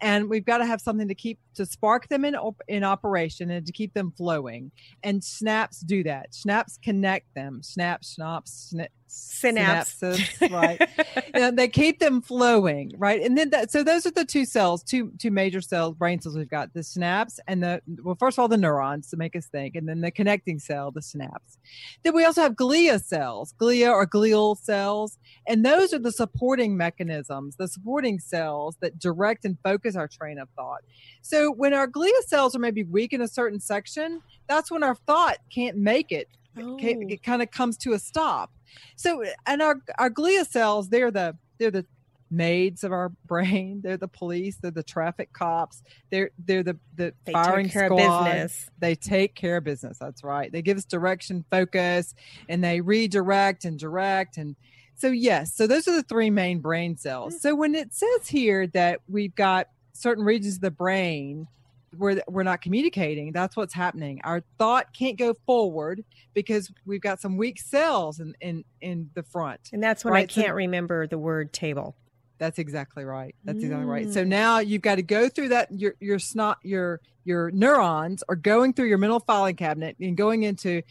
And 0.00 0.28
we've 0.28 0.44
got 0.44 0.58
to 0.58 0.66
have 0.66 0.80
something 0.80 1.08
to 1.08 1.14
keep 1.14 1.38
to 1.54 1.66
spark 1.66 2.08
them 2.08 2.24
in 2.24 2.36
in 2.68 2.84
operation 2.84 3.50
and 3.50 3.66
to 3.66 3.72
keep 3.72 3.94
them 3.94 4.12
flowing. 4.16 4.70
And 5.02 5.22
snaps 5.22 5.80
do 5.80 6.02
that. 6.04 6.34
Snaps 6.34 6.78
connect 6.82 7.32
them. 7.34 7.62
Snaps, 7.62 8.08
snaps, 8.14 8.72
sna- 8.74 8.88
synapse. 9.14 9.94
synapses, 10.00 10.50
right? 10.50 11.54
they 11.56 11.68
keep 11.68 11.98
them 11.98 12.20
flowing, 12.20 12.92
right? 12.96 13.22
And 13.22 13.36
then 13.36 13.50
that, 13.50 13.70
so 13.70 13.82
those 13.82 14.06
are 14.06 14.10
the 14.10 14.24
two 14.24 14.44
cells, 14.44 14.82
two 14.82 15.12
two 15.18 15.30
major 15.30 15.60
cells, 15.60 15.94
brain 15.94 16.20
cells. 16.20 16.36
We've 16.36 16.48
got 16.48 16.72
the 16.74 16.82
synapse 16.82 17.38
and 17.46 17.62
the 17.62 17.80
well, 18.02 18.16
first 18.18 18.36
of 18.36 18.42
all, 18.42 18.48
the 18.48 18.56
neurons 18.56 19.08
to 19.10 19.16
make 19.16 19.36
us 19.36 19.46
think, 19.46 19.76
and 19.76 19.88
then 19.88 20.00
the 20.00 20.10
connecting 20.10 20.58
cell, 20.58 20.90
the 20.90 21.02
synapse. 21.02 21.58
Then 22.02 22.14
we 22.14 22.24
also 22.24 22.42
have 22.42 22.54
glia 22.54 23.02
cells, 23.02 23.54
glia 23.60 23.92
or 23.92 24.06
glial 24.06 24.58
cells, 24.58 25.18
and 25.46 25.64
those 25.64 25.92
are 25.92 25.98
the 25.98 26.12
supporting 26.12 26.76
mechanisms, 26.76 27.56
the 27.56 27.68
supporting 27.68 28.18
cells 28.18 28.76
that 28.80 28.98
direct 28.98 29.44
and 29.44 29.58
focus 29.62 29.96
our 29.96 30.08
train 30.08 30.38
of 30.38 30.48
thought. 30.56 30.82
So 31.22 31.50
when 31.52 31.74
our 31.74 31.88
glia 31.88 32.22
cells 32.26 32.54
are 32.54 32.60
maybe 32.60 32.84
weak 32.84 33.12
in 33.12 33.22
a 33.22 33.28
certain 33.28 33.60
section, 33.60 34.22
that's 34.48 34.70
when 34.70 34.82
our 34.82 34.94
thought 34.94 35.38
can't 35.50 35.76
make 35.76 36.12
it. 36.12 36.28
Oh. 36.58 36.78
It, 36.80 37.22
kind 37.22 37.42
of 37.42 37.50
comes 37.50 37.76
to 37.78 37.92
a 37.92 37.98
stop. 37.98 38.52
So, 38.96 39.24
and 39.46 39.62
our 39.62 39.76
our 39.98 40.10
glia 40.10 40.46
cells, 40.46 40.88
they're 40.88 41.10
the 41.10 41.36
they're 41.58 41.70
the 41.70 41.86
maids 42.30 42.84
of 42.84 42.92
our 42.92 43.08
brain. 43.26 43.80
They're 43.82 43.96
the 43.96 44.08
police. 44.08 44.56
They're 44.56 44.70
the 44.70 44.82
traffic 44.82 45.32
cops. 45.32 45.82
They're 46.10 46.30
they're 46.38 46.62
the 46.62 46.78
the 46.96 47.14
they 47.24 47.32
firing 47.32 47.68
squad. 47.68 48.50
They 48.78 48.94
take 48.94 49.34
care 49.34 49.58
of 49.58 49.64
business. 49.64 49.98
That's 49.98 50.24
right. 50.24 50.50
They 50.50 50.62
give 50.62 50.76
us 50.76 50.84
direction, 50.84 51.44
focus, 51.50 52.14
and 52.48 52.62
they 52.62 52.80
redirect 52.80 53.64
and 53.64 53.78
direct. 53.78 54.36
And 54.36 54.56
so 54.96 55.08
yes, 55.08 55.54
so 55.54 55.66
those 55.66 55.88
are 55.88 55.94
the 55.94 56.02
three 56.02 56.30
main 56.30 56.60
brain 56.60 56.96
cells. 56.96 57.34
Mm. 57.34 57.40
So 57.40 57.54
when 57.54 57.74
it 57.74 57.94
says 57.94 58.28
here 58.28 58.66
that 58.68 59.00
we've 59.08 59.34
got 59.34 59.68
certain 59.92 60.24
regions 60.24 60.56
of 60.56 60.60
the 60.60 60.70
brain 60.70 61.48
where 61.98 62.22
we're 62.28 62.42
not 62.42 62.60
communicating 62.60 63.32
that's 63.32 63.56
what's 63.56 63.74
happening 63.74 64.20
our 64.24 64.42
thought 64.58 64.92
can't 64.92 65.18
go 65.18 65.34
forward 65.46 66.04
because 66.34 66.70
we've 66.86 67.00
got 67.00 67.20
some 67.20 67.36
weak 67.36 67.60
cells 67.60 68.20
in 68.20 68.34
in, 68.40 68.64
in 68.80 69.10
the 69.14 69.22
front 69.22 69.60
and 69.72 69.82
that's 69.82 70.04
when 70.04 70.14
right? 70.14 70.24
i 70.24 70.26
can't 70.26 70.48
so, 70.48 70.54
remember 70.54 71.06
the 71.06 71.18
word 71.18 71.52
table 71.52 71.96
that's 72.38 72.58
exactly 72.58 73.04
right 73.04 73.34
that's 73.44 73.58
mm. 73.58 73.64
exactly 73.64 73.86
right 73.86 74.12
so 74.12 74.24
mm. 74.24 74.28
now 74.28 74.58
you've 74.58 74.82
got 74.82 74.96
to 74.96 75.02
go 75.02 75.28
through 75.28 75.48
that 75.48 75.68
your 75.72 75.94
your 76.00 76.18
snot 76.18 76.58
your 76.62 77.00
your 77.24 77.50
neurons 77.52 78.22
are 78.28 78.36
going 78.36 78.72
through 78.72 78.86
your 78.86 78.98
mental 78.98 79.20
filing 79.20 79.56
cabinet 79.56 79.96
and 80.00 80.16
going 80.16 80.42
into 80.42 80.82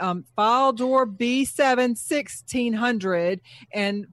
um, 0.00 0.24
file 0.34 0.72
drawer 0.72 1.06
B7 1.06 1.76
1600 1.76 3.40
and 3.72 4.06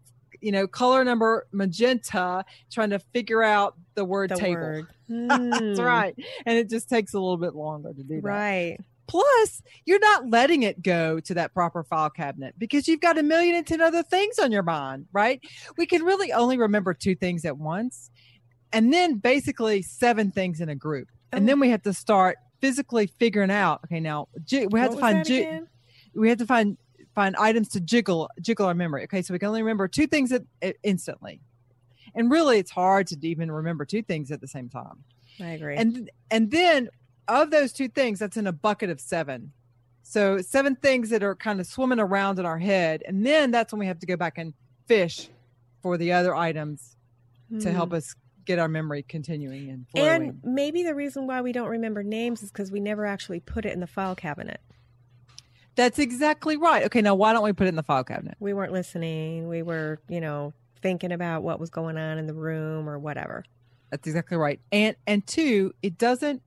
you 0.43 0.51
know, 0.51 0.67
color 0.67 1.03
number 1.03 1.47
magenta, 1.51 2.43
trying 2.69 2.89
to 2.89 2.99
figure 2.99 3.41
out 3.41 3.75
the 3.95 4.03
word 4.03 4.29
the 4.29 4.35
table. 4.35 4.61
Word. 4.61 4.87
That's 5.07 5.79
hmm. 5.79 5.85
right. 5.85 6.15
And 6.45 6.57
it 6.57 6.69
just 6.69 6.89
takes 6.89 7.13
a 7.13 7.19
little 7.19 7.37
bit 7.37 7.55
longer 7.55 7.93
to 7.93 8.03
do 8.03 8.15
that. 8.15 8.27
Right. 8.27 8.77
Plus, 9.07 9.61
you're 9.85 9.99
not 9.99 10.29
letting 10.29 10.63
it 10.63 10.81
go 10.81 11.19
to 11.21 11.33
that 11.33 11.53
proper 11.53 11.83
file 11.83 12.09
cabinet 12.09 12.55
because 12.57 12.87
you've 12.87 13.01
got 13.01 13.17
a 13.17 13.23
million 13.23 13.55
and 13.55 13.65
ten 13.65 13.81
other 13.81 14.03
things 14.03 14.39
on 14.39 14.51
your 14.51 14.63
mind, 14.63 15.07
right? 15.13 15.41
We 15.77 15.85
can 15.85 16.03
really 16.03 16.31
only 16.31 16.57
remember 16.57 16.93
two 16.93 17.15
things 17.15 17.45
at 17.45 17.57
once, 17.57 18.09
and 18.71 18.93
then 18.93 19.15
basically 19.15 19.81
seven 19.81 20.31
things 20.31 20.61
in 20.61 20.69
a 20.69 20.75
group. 20.75 21.09
Oh. 21.11 21.37
And 21.37 21.47
then 21.47 21.59
we 21.59 21.69
have 21.69 21.83
to 21.83 21.93
start 21.93 22.37
physically 22.61 23.07
figuring 23.07 23.51
out. 23.51 23.81
Okay, 23.85 23.99
now 23.99 24.29
we 24.51 24.79
have 24.79 24.91
to 24.91 24.97
find. 24.97 25.67
we 26.15 26.29
have 26.29 26.37
to 26.37 26.45
find 26.45 26.77
find 27.13 27.35
items 27.35 27.69
to 27.69 27.79
jiggle 27.79 28.29
jiggle 28.41 28.65
our 28.65 28.73
memory. 28.73 29.03
Okay, 29.03 29.21
so 29.21 29.33
we 29.33 29.39
can 29.39 29.47
only 29.47 29.61
remember 29.61 29.87
two 29.87 30.07
things 30.07 30.31
at, 30.31 30.43
at, 30.61 30.75
instantly, 30.83 31.39
and 32.15 32.31
really, 32.31 32.59
it's 32.59 32.71
hard 32.71 33.07
to 33.07 33.27
even 33.27 33.51
remember 33.51 33.85
two 33.85 34.01
things 34.01 34.31
at 34.31 34.41
the 34.41 34.47
same 34.47 34.69
time. 34.69 35.03
I 35.39 35.51
agree. 35.51 35.75
And 35.75 36.09
and 36.29 36.51
then 36.51 36.89
of 37.27 37.51
those 37.51 37.73
two 37.73 37.87
things, 37.87 38.19
that's 38.19 38.37
in 38.37 38.47
a 38.47 38.51
bucket 38.51 38.89
of 38.89 38.99
seven. 38.99 39.51
So 40.03 40.41
seven 40.41 40.75
things 40.75 41.09
that 41.09 41.23
are 41.23 41.35
kind 41.35 41.59
of 41.59 41.65
swimming 41.65 41.99
around 41.99 42.39
in 42.39 42.45
our 42.45 42.59
head, 42.59 43.03
and 43.07 43.25
then 43.25 43.51
that's 43.51 43.71
when 43.71 43.79
we 43.79 43.87
have 43.87 43.99
to 43.99 44.05
go 44.05 44.17
back 44.17 44.37
and 44.37 44.53
fish 44.85 45.29
for 45.81 45.97
the 45.97 46.11
other 46.11 46.35
items 46.35 46.95
mm. 47.51 47.61
to 47.61 47.71
help 47.71 47.89
hmm. 47.89 47.95
us 47.95 48.15
get 48.45 48.59
our 48.59 48.67
memory 48.67 49.03
continuing 49.03 49.69
and 49.69 49.87
flowing. 49.89 50.09
And 50.09 50.41
maybe 50.43 50.83
the 50.83 50.95
reason 50.95 51.27
why 51.27 51.41
we 51.41 51.51
don't 51.51 51.69
remember 51.69 52.03
names 52.03 52.43
is 52.43 52.51
because 52.51 52.71
we 52.71 52.79
never 52.79 53.05
actually 53.05 53.39
put 53.39 53.65
it 53.65 53.73
in 53.73 53.79
the 53.79 53.87
file 53.87 54.15
cabinet. 54.15 54.61
That's 55.75 55.99
exactly 55.99 56.57
right. 56.57 56.83
Okay, 56.85 57.01
now 57.01 57.15
why 57.15 57.33
don't 57.33 57.43
we 57.43 57.53
put 57.53 57.65
it 57.65 57.69
in 57.69 57.75
the 57.75 57.83
file 57.83 58.03
cabinet? 58.03 58.35
We 58.39 58.53
weren't 58.53 58.73
listening. 58.73 59.47
We 59.47 59.63
were, 59.63 59.99
you 60.07 60.21
know, 60.21 60.53
thinking 60.81 61.11
about 61.11 61.43
what 61.43 61.59
was 61.59 61.69
going 61.69 61.97
on 61.97 62.17
in 62.17 62.27
the 62.27 62.33
room 62.33 62.87
or 62.87 62.99
whatever. 62.99 63.43
That's 63.89 64.07
exactly 64.07 64.37
right. 64.37 64.59
And 64.71 64.95
and 65.07 65.25
two, 65.25 65.73
it 65.81 65.97
doesn't 65.97 66.41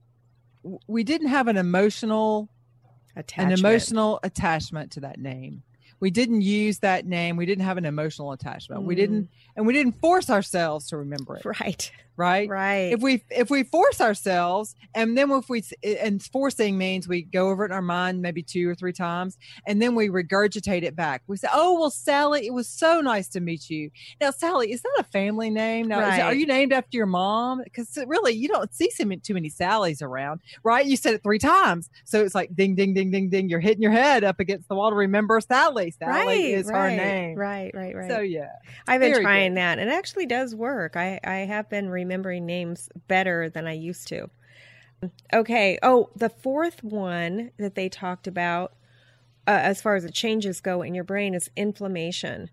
we 0.87 1.03
didn't 1.03 1.27
have 1.27 1.47
an 1.47 1.57
emotional 1.57 2.49
attachment. 3.15 3.53
an 3.53 3.59
emotional 3.59 4.19
attachment 4.23 4.91
to 4.93 5.01
that 5.01 5.19
name. 5.19 5.63
We 5.99 6.11
didn't 6.11 6.41
use 6.41 6.79
that 6.79 7.05
name. 7.05 7.37
We 7.37 7.45
didn't 7.45 7.65
have 7.65 7.77
an 7.77 7.85
emotional 7.85 8.31
attachment. 8.31 8.83
Mm. 8.83 8.85
We 8.85 8.95
didn't 8.95 9.29
and 9.55 9.65
we 9.65 9.73
didn't 9.73 9.99
force 9.99 10.29
ourselves 10.29 10.87
to 10.89 10.97
remember 10.97 11.37
it. 11.37 11.45
Right 11.45 11.91
right 12.17 12.49
right 12.49 12.91
if 12.91 12.99
we 12.99 13.23
if 13.29 13.49
we 13.49 13.63
force 13.63 14.01
ourselves 14.01 14.75
and 14.95 15.15
then 15.17 15.29
if 15.31 15.47
we 15.49 15.63
and 15.83 16.21
forcing 16.23 16.77
means 16.77 17.07
we 17.07 17.21
go 17.21 17.49
over 17.49 17.63
it 17.63 17.67
in 17.67 17.71
our 17.71 17.81
mind 17.81 18.21
maybe 18.21 18.41
two 18.41 18.67
or 18.67 18.73
three 18.73 18.91
times 18.91 19.37
and 19.67 19.79
then 19.81 19.93
we 19.93 20.09
regurgitate 20.09 20.81
it 20.83 20.95
back 20.95 21.21
we 21.27 21.37
say 21.37 21.47
oh 21.53 21.79
well 21.79 21.91
sally 21.91 22.47
it 22.47 22.53
was 22.53 22.67
so 22.67 22.99
nice 22.99 23.27
to 23.27 23.39
meet 23.39 23.69
you 23.69 23.91
now 24.19 24.31
sally 24.31 24.71
is 24.71 24.81
that 24.81 24.95
a 24.99 25.03
family 25.03 25.51
name 25.51 25.87
now 25.87 25.99
right. 25.99 26.19
it, 26.19 26.23
are 26.23 26.33
you 26.33 26.47
named 26.47 26.73
after 26.73 26.97
your 26.97 27.05
mom 27.05 27.61
because 27.63 27.97
really 28.07 28.33
you 28.33 28.47
don't 28.47 28.73
see 28.73 28.89
so 28.89 29.05
many, 29.05 29.21
too 29.21 29.35
many 29.35 29.49
sallys 29.49 30.01
around 30.01 30.41
right 30.63 30.87
you 30.87 30.97
said 30.97 31.13
it 31.13 31.21
three 31.21 31.39
times 31.39 31.89
so 32.03 32.23
it's 32.23 32.33
like 32.33 32.53
ding 32.55 32.73
ding 32.73 32.95
ding 32.95 33.11
ding 33.11 33.29
ding 33.29 33.47
you're 33.47 33.59
hitting 33.59 33.81
your 33.81 33.91
head 33.91 34.23
up 34.23 34.39
against 34.39 34.67
the 34.69 34.75
wall 34.75 34.89
to 34.89 34.95
remember 34.95 35.39
sally 35.39 35.86
sally 35.91 36.25
right, 36.25 36.43
is 36.45 36.67
right, 36.67 36.75
her 36.75 36.95
name 36.95 37.37
right 37.37 37.71
right 37.73 37.95
right 37.95 38.11
so 38.11 38.19
yeah 38.19 38.49
i've 38.87 39.01
been 39.01 39.21
trying 39.21 39.51
good. 39.51 39.57
that 39.57 39.79
and 39.79 39.89
it 39.89 39.93
actually 39.93 40.25
does 40.25 40.55
work 40.55 40.95
i 40.95 41.19
i 41.23 41.37
have 41.37 41.69
been 41.69 41.89
remembering 41.89 42.45
names 42.45 42.89
better 43.07 43.49
than 43.49 43.67
I 43.67 43.73
used 43.73 44.07
to. 44.09 44.29
Okay. 45.33 45.77
Oh, 45.83 46.09
the 46.15 46.29
fourth 46.29 46.83
one 46.83 47.51
that 47.57 47.75
they 47.75 47.89
talked 47.89 48.27
about, 48.27 48.73
uh, 49.47 49.59
as 49.61 49.81
far 49.81 49.95
as 49.95 50.03
the 50.03 50.11
changes 50.11 50.59
go 50.59 50.81
in 50.81 50.95
your 50.95 51.03
brain, 51.03 51.33
is 51.33 51.49
inflammation. 51.55 52.49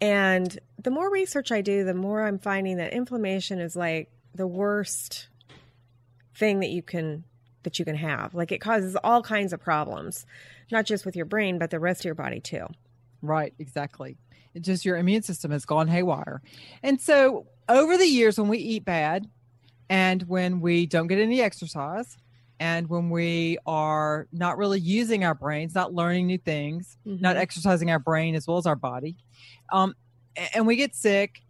And 0.00 0.58
the 0.82 0.90
more 0.90 1.10
research 1.10 1.52
I 1.52 1.60
do, 1.60 1.84
the 1.84 1.94
more 1.94 2.26
I'm 2.26 2.38
finding 2.38 2.76
that 2.78 2.92
inflammation 2.92 3.58
is 3.58 3.76
like 3.76 4.10
the 4.34 4.46
worst 4.46 5.28
thing 6.34 6.60
that 6.60 6.70
you 6.70 6.82
can 6.82 7.24
that 7.62 7.78
you 7.78 7.84
can 7.84 7.96
have. 7.96 8.34
Like 8.34 8.52
it 8.52 8.60
causes 8.60 8.96
all 9.02 9.22
kinds 9.22 9.52
of 9.52 9.60
problems, 9.60 10.26
not 10.70 10.86
just 10.86 11.04
with 11.04 11.16
your 11.16 11.26
brain, 11.26 11.58
but 11.58 11.70
the 11.70 11.80
rest 11.80 12.02
of 12.02 12.04
your 12.06 12.14
body 12.14 12.40
too. 12.40 12.66
Right, 13.20 13.54
exactly. 13.58 14.16
It's 14.54 14.66
just 14.66 14.84
your 14.84 14.96
immune 14.96 15.22
system 15.22 15.50
has 15.50 15.64
gone 15.64 15.88
haywire. 15.88 16.42
And 16.82 17.00
so 17.00 17.46
over 17.68 17.96
the 17.96 18.06
years 18.06 18.38
when 18.38 18.48
we 18.48 18.58
eat 18.58 18.84
bad 18.84 19.26
and 19.88 20.22
when 20.24 20.60
we 20.60 20.86
don't 20.86 21.06
get 21.06 21.18
any 21.18 21.40
exercise 21.40 22.16
and 22.60 22.88
when 22.88 23.10
we 23.10 23.58
are 23.66 24.28
not 24.32 24.56
really 24.56 24.78
using 24.78 25.24
our 25.24 25.34
brains, 25.34 25.74
not 25.74 25.94
learning 25.94 26.26
new 26.26 26.38
things, 26.38 26.96
mm-hmm. 27.06 27.20
not 27.20 27.36
exercising 27.36 27.90
our 27.90 27.98
brain 27.98 28.34
as 28.34 28.46
well 28.46 28.58
as 28.58 28.66
our 28.66 28.76
body, 28.76 29.16
um, 29.72 29.94
and 30.54 30.66
we 30.66 30.76
get 30.76 30.94
sick, 30.94 31.42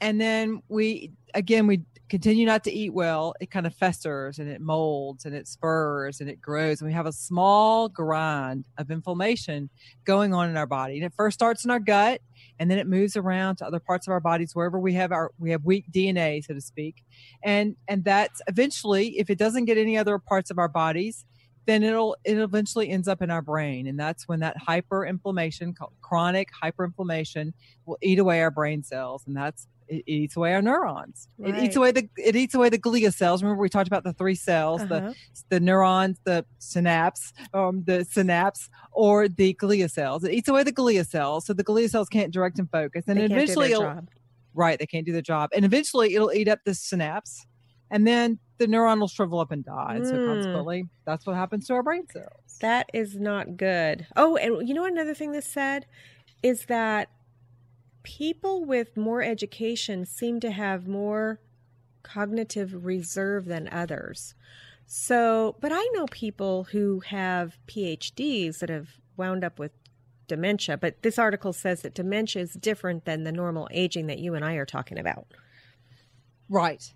and 0.00 0.20
then 0.20 0.62
we 0.68 1.12
again 1.34 1.66
we 1.66 1.82
continue 2.10 2.44
not 2.44 2.64
to 2.64 2.72
eat 2.72 2.92
well, 2.92 3.34
it 3.40 3.50
kind 3.50 3.66
of 3.66 3.74
festers 3.74 4.40
and 4.40 4.50
it 4.50 4.60
molds 4.60 5.24
and 5.24 5.34
it 5.34 5.46
spurs 5.46 6.20
and 6.20 6.28
it 6.28 6.40
grows. 6.40 6.80
And 6.80 6.88
we 6.88 6.92
have 6.92 7.06
a 7.06 7.12
small 7.12 7.88
grind 7.88 8.66
of 8.76 8.90
inflammation 8.90 9.70
going 10.04 10.34
on 10.34 10.50
in 10.50 10.56
our 10.56 10.66
body. 10.66 10.96
And 10.96 11.04
it 11.04 11.12
first 11.16 11.34
starts 11.34 11.64
in 11.64 11.70
our 11.70 11.78
gut 11.78 12.20
and 12.58 12.70
then 12.70 12.78
it 12.78 12.88
moves 12.88 13.16
around 13.16 13.56
to 13.56 13.66
other 13.66 13.78
parts 13.78 14.08
of 14.08 14.12
our 14.12 14.20
bodies 14.20 14.54
wherever 14.54 14.78
we 14.78 14.92
have 14.94 15.12
our 15.12 15.30
we 15.38 15.50
have 15.52 15.64
weak 15.64 15.86
DNA, 15.90 16.44
so 16.44 16.52
to 16.52 16.60
speak. 16.60 17.04
And 17.44 17.76
and 17.88 18.04
that's 18.04 18.42
eventually, 18.48 19.18
if 19.18 19.30
it 19.30 19.38
doesn't 19.38 19.64
get 19.66 19.78
any 19.78 19.96
other 19.96 20.18
parts 20.18 20.50
of 20.50 20.58
our 20.58 20.68
bodies, 20.68 21.24
then 21.66 21.84
it'll 21.84 22.16
it 22.24 22.38
eventually 22.38 22.90
ends 22.90 23.06
up 23.06 23.22
in 23.22 23.30
our 23.30 23.42
brain 23.42 23.86
and 23.86 23.98
that's 23.98 24.26
when 24.26 24.40
that 24.40 24.56
hyperinflammation 24.56 25.74
chronic 26.00 26.48
hyperinflammation 26.62 27.52
will 27.86 27.98
eat 28.02 28.18
away 28.18 28.42
our 28.42 28.50
brain 28.50 28.82
cells 28.82 29.22
and 29.26 29.36
that's 29.36 29.68
it 29.90 30.04
eats 30.06 30.36
away 30.36 30.54
our 30.54 30.62
neurons. 30.62 31.28
Right. 31.36 31.54
It 31.54 31.64
eats 31.64 31.76
away 31.76 31.90
the 31.90 32.08
it 32.16 32.36
eats 32.36 32.54
away 32.54 32.68
the 32.68 32.78
glia 32.78 33.12
cells. 33.12 33.42
Remember 33.42 33.60
we 33.60 33.68
talked 33.68 33.88
about 33.88 34.04
the 34.04 34.12
three 34.12 34.36
cells, 34.36 34.82
uh-huh. 34.82 34.88
the 34.88 35.14
the 35.48 35.60
neurons, 35.60 36.18
the 36.24 36.46
synapse, 36.58 37.32
um, 37.52 37.82
the 37.84 38.04
synapse, 38.04 38.70
or 38.92 39.28
the 39.28 39.54
glia 39.54 39.90
cells. 39.90 40.24
It 40.24 40.32
eats 40.32 40.48
away 40.48 40.62
the 40.62 40.72
glia 40.72 41.06
cells, 41.06 41.46
so 41.46 41.52
the 41.52 41.64
glia 41.64 41.90
cells 41.90 42.08
can't 42.08 42.32
direct 42.32 42.58
and 42.58 42.70
focus, 42.70 43.04
and 43.08 43.18
they 43.18 43.24
eventually, 43.24 43.74
right, 44.54 44.78
they 44.78 44.86
can't 44.86 45.04
do 45.04 45.12
the 45.12 45.22
job, 45.22 45.50
and 45.54 45.64
eventually 45.64 46.14
it'll 46.14 46.32
eat 46.32 46.48
up 46.48 46.60
the 46.64 46.74
synapse, 46.74 47.46
and 47.90 48.06
then 48.06 48.38
the 48.58 48.66
neuron 48.66 49.00
will 49.00 49.08
shrivel 49.08 49.40
up 49.40 49.50
and 49.50 49.64
die. 49.64 49.98
Mm. 50.00 50.06
So 50.06 50.16
hmm. 50.16 50.26
consequently, 50.26 50.84
that's 51.04 51.26
what 51.26 51.34
happens 51.34 51.66
to 51.66 51.74
our 51.74 51.82
brain 51.82 52.06
cells. 52.12 52.58
That 52.60 52.88
is 52.94 53.16
not 53.16 53.56
good. 53.56 54.06
Oh, 54.16 54.36
and 54.36 54.68
you 54.68 54.74
know 54.74 54.84
another 54.84 55.14
thing 55.14 55.32
this 55.32 55.46
said 55.46 55.86
is 56.42 56.66
that 56.66 57.08
people 58.02 58.64
with 58.64 58.96
more 58.96 59.22
education 59.22 60.04
seem 60.04 60.40
to 60.40 60.50
have 60.50 60.86
more 60.86 61.40
cognitive 62.02 62.84
reserve 62.84 63.44
than 63.44 63.68
others. 63.70 64.34
So, 64.86 65.56
but 65.60 65.70
I 65.72 65.88
know 65.92 66.06
people 66.06 66.64
who 66.64 67.00
have 67.00 67.58
PhDs 67.66 68.58
that 68.58 68.68
have 68.68 68.88
wound 69.16 69.44
up 69.44 69.58
with 69.58 69.72
dementia, 70.26 70.76
but 70.76 71.02
this 71.02 71.18
article 71.18 71.52
says 71.52 71.82
that 71.82 71.94
dementia 71.94 72.42
is 72.42 72.54
different 72.54 73.04
than 73.04 73.24
the 73.24 73.32
normal 73.32 73.68
aging 73.70 74.06
that 74.06 74.18
you 74.18 74.34
and 74.34 74.44
I 74.44 74.54
are 74.54 74.66
talking 74.66 74.98
about. 74.98 75.26
Right. 76.48 76.92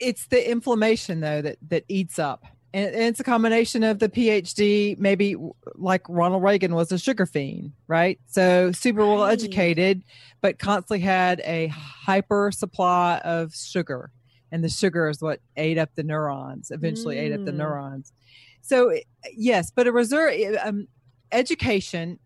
It's 0.00 0.26
the 0.26 0.50
inflammation 0.50 1.20
though 1.20 1.42
that 1.42 1.58
that 1.68 1.84
eats 1.88 2.18
up. 2.18 2.44
And, 2.74 2.94
it's 2.94 3.20
a 3.20 3.24
combination 3.24 3.84
of 3.84 4.00
the 4.00 4.08
PhD, 4.08 4.98
maybe 4.98 5.36
like 5.76 6.02
Ronald 6.08 6.42
Reagan 6.42 6.74
was 6.74 6.90
a 6.92 6.98
sugar 6.98 7.24
fiend, 7.24 7.72
right? 7.86 8.18
So 8.26 8.72
super 8.72 9.06
well 9.06 9.24
educated, 9.24 10.02
but 10.42 10.58
constantly 10.58 10.98
had 10.98 11.40
a 11.44 11.68
hyper 11.68 12.50
supply 12.52 13.18
of 13.18 13.54
sugar. 13.54 14.10
And 14.50 14.62
the 14.62 14.68
sugar 14.68 15.08
is 15.08 15.22
what 15.22 15.40
ate 15.56 15.78
up 15.78 15.90
the 15.94 16.02
neurons, 16.02 16.70
eventually 16.70 17.16
mm. 17.16 17.20
ate 17.20 17.32
up 17.32 17.44
the 17.44 17.52
mm. 17.52 17.56
neurons. 17.56 18.12
So, 18.60 18.92
yes, 19.34 19.70
but 19.74 19.86
a 19.86 19.92
reserve 19.92 20.34
um, 20.62 20.88
education 21.30 22.18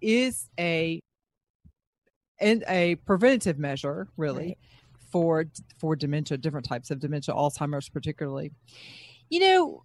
is 0.00 0.48
a 0.58 1.00
and 2.38 2.64
a 2.68 2.94
preventative 2.94 3.58
measure, 3.58 4.08
really. 4.16 4.46
Right 4.46 4.58
for 5.10 5.44
for 5.78 5.96
dementia, 5.96 6.38
different 6.38 6.66
types 6.66 6.90
of 6.90 7.00
dementia, 7.00 7.34
Alzheimer's 7.34 7.88
particularly. 7.88 8.52
You 9.28 9.40
know, 9.40 9.84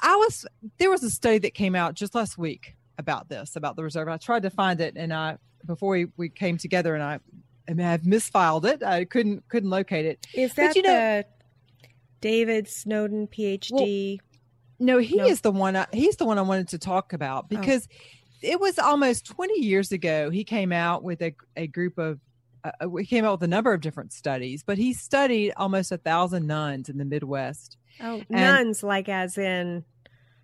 I 0.00 0.16
was 0.16 0.46
there 0.78 0.90
was 0.90 1.02
a 1.02 1.10
study 1.10 1.38
that 1.38 1.54
came 1.54 1.74
out 1.74 1.94
just 1.94 2.14
last 2.14 2.38
week 2.38 2.76
about 2.98 3.28
this, 3.28 3.56
about 3.56 3.76
the 3.76 3.84
reserve. 3.84 4.08
I 4.08 4.16
tried 4.16 4.42
to 4.42 4.50
find 4.50 4.80
it 4.80 4.94
and 4.96 5.12
I 5.12 5.38
before 5.66 5.90
we, 5.90 6.06
we 6.16 6.28
came 6.28 6.56
together 6.56 6.94
and 6.94 7.02
I 7.02 7.20
I 7.68 7.74
mean, 7.74 7.86
I've 7.86 8.02
misfiled 8.02 8.64
it. 8.64 8.82
I 8.82 9.04
couldn't 9.04 9.48
couldn't 9.48 9.70
locate 9.70 10.06
it. 10.06 10.26
Is 10.34 10.54
that 10.54 10.68
but, 10.68 10.76
you 10.76 10.82
know, 10.82 11.22
the 11.22 11.24
David 12.20 12.68
Snowdon 12.68 13.28
PhD? 13.28 14.18
Well, 14.18 14.26
no, 14.80 14.98
he 14.98 15.16
no. 15.16 15.26
is 15.26 15.42
the 15.42 15.50
one. 15.50 15.76
I, 15.76 15.86
he's 15.92 16.16
the 16.16 16.24
one 16.24 16.38
I 16.38 16.42
wanted 16.42 16.68
to 16.68 16.78
talk 16.78 17.12
about 17.12 17.44
oh. 17.44 17.46
because 17.48 17.88
oh. 17.90 17.96
it 18.42 18.60
was 18.60 18.78
almost 18.78 19.26
20 19.26 19.60
years 19.60 19.92
ago. 19.92 20.30
He 20.30 20.44
came 20.44 20.72
out 20.72 21.02
with 21.02 21.20
a, 21.20 21.34
a 21.56 21.66
group 21.66 21.98
of 21.98 22.20
uh, 22.64 22.88
we 22.88 23.06
came 23.06 23.24
out 23.24 23.32
with 23.32 23.42
a 23.42 23.48
number 23.48 23.72
of 23.72 23.80
different 23.80 24.12
studies, 24.12 24.62
but 24.64 24.78
he 24.78 24.92
studied 24.92 25.52
almost 25.56 25.92
a 25.92 25.98
thousand 25.98 26.46
nuns 26.46 26.88
in 26.88 26.98
the 26.98 27.04
Midwest. 27.04 27.76
Oh, 28.00 28.22
and 28.30 28.40
nuns, 28.40 28.82
like 28.82 29.08
as 29.08 29.38
in 29.38 29.84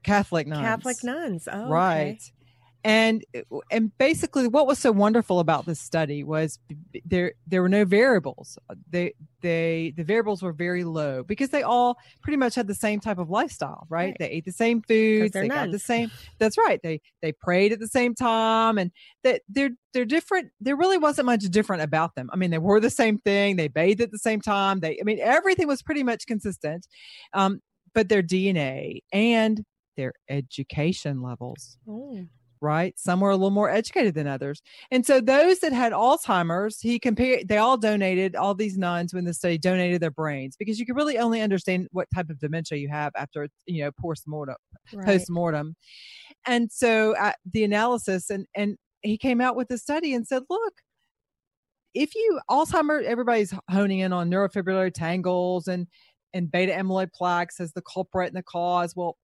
Catholic 0.02 0.46
nuns. 0.46 0.60
Catholic 0.62 0.96
nuns. 1.04 1.48
Oh, 1.50 1.68
right. 1.68 2.18
Okay 2.20 2.43
and 2.84 3.24
and 3.70 3.96
basically 3.98 4.46
what 4.46 4.66
was 4.66 4.78
so 4.78 4.92
wonderful 4.92 5.40
about 5.40 5.66
this 5.66 5.80
study 5.80 6.22
was 6.22 6.58
there 7.04 7.32
there 7.46 7.62
were 7.62 7.68
no 7.68 7.84
variables. 7.84 8.58
They 8.90 9.14
they 9.40 9.92
the 9.96 10.04
variables 10.04 10.42
were 10.42 10.52
very 10.52 10.84
low 10.84 11.22
because 11.22 11.50
they 11.50 11.62
all 11.62 11.96
pretty 12.22 12.36
much 12.36 12.54
had 12.54 12.66
the 12.66 12.74
same 12.74 13.00
type 13.00 13.18
of 13.18 13.30
lifestyle 13.30 13.86
right, 13.88 14.06
right. 14.06 14.16
they 14.18 14.30
ate 14.30 14.44
the 14.44 14.52
same 14.52 14.82
foods 14.82 15.32
they 15.32 15.48
nuns. 15.48 15.66
got 15.66 15.72
the 15.72 15.78
same 15.78 16.10
that's 16.38 16.56
right. 16.58 16.80
They 16.82 17.00
they 17.22 17.32
prayed 17.32 17.72
at 17.72 17.80
the 17.80 17.88
same 17.88 18.14
time 18.14 18.78
and 18.78 18.90
that 19.22 19.42
they're 19.48 19.70
they're 19.92 20.04
different. 20.04 20.50
There 20.60 20.76
really 20.76 20.98
wasn't 20.98 21.26
much 21.26 21.42
different 21.44 21.82
about 21.82 22.14
them. 22.14 22.30
I 22.32 22.36
mean 22.36 22.50
they 22.50 22.58
were 22.58 22.80
the 22.80 22.90
same 22.90 23.18
thing 23.18 23.56
they 23.56 23.68
bathed 23.68 24.00
at 24.00 24.10
the 24.10 24.18
same 24.18 24.40
time 24.40 24.80
they 24.80 24.98
i 25.00 25.04
mean 25.04 25.18
everything 25.20 25.66
was 25.66 25.82
pretty 25.82 26.02
much 26.02 26.26
consistent 26.26 26.86
um 27.32 27.60
but 27.94 28.08
their 28.08 28.22
dna 28.22 29.00
and 29.12 29.64
their 29.96 30.12
education 30.28 31.22
levels 31.22 31.78
oh 31.88 32.24
right? 32.64 32.98
Some 32.98 33.20
were 33.20 33.30
a 33.30 33.36
little 33.36 33.50
more 33.50 33.70
educated 33.70 34.14
than 34.14 34.26
others. 34.26 34.62
And 34.90 35.06
so 35.06 35.20
those 35.20 35.60
that 35.60 35.72
had 35.72 35.92
Alzheimer's, 35.92 36.80
he 36.80 36.98
compared, 36.98 37.46
they 37.46 37.58
all 37.58 37.76
donated, 37.76 38.34
all 38.34 38.54
these 38.54 38.76
nuns 38.76 39.14
when 39.14 39.24
the 39.24 39.34
study 39.34 39.58
donated 39.58 40.00
their 40.00 40.10
brains 40.10 40.56
because 40.56 40.80
you 40.80 40.86
can 40.86 40.96
really 40.96 41.18
only 41.18 41.40
understand 41.40 41.86
what 41.92 42.08
type 42.12 42.30
of 42.30 42.40
dementia 42.40 42.78
you 42.78 42.88
have 42.88 43.12
after, 43.16 43.48
you 43.66 43.84
know, 43.84 43.90
post-mortem, 44.00 44.56
right. 44.92 45.06
post-mortem. 45.06 45.76
And 46.46 46.72
so 46.72 47.14
uh, 47.16 47.32
the 47.52 47.62
analysis 47.62 48.30
and, 48.30 48.46
and 48.56 48.76
he 49.02 49.18
came 49.18 49.40
out 49.40 49.54
with 49.54 49.70
a 49.70 49.78
study 49.78 50.14
and 50.14 50.26
said, 50.26 50.42
look, 50.48 50.74
if 51.92 52.14
you 52.14 52.40
Alzheimer, 52.50 53.04
everybody's 53.04 53.54
honing 53.70 54.00
in 54.00 54.12
on 54.12 54.30
neurofibrillary 54.30 54.92
tangles 54.92 55.68
and 55.68 55.86
and 56.32 56.50
beta 56.50 56.72
amyloid 56.72 57.12
plaques 57.12 57.60
as 57.60 57.72
the 57.72 57.82
culprit 57.82 58.26
and 58.26 58.36
the 58.36 58.42
cause. 58.42 58.94
Well, 58.96 59.16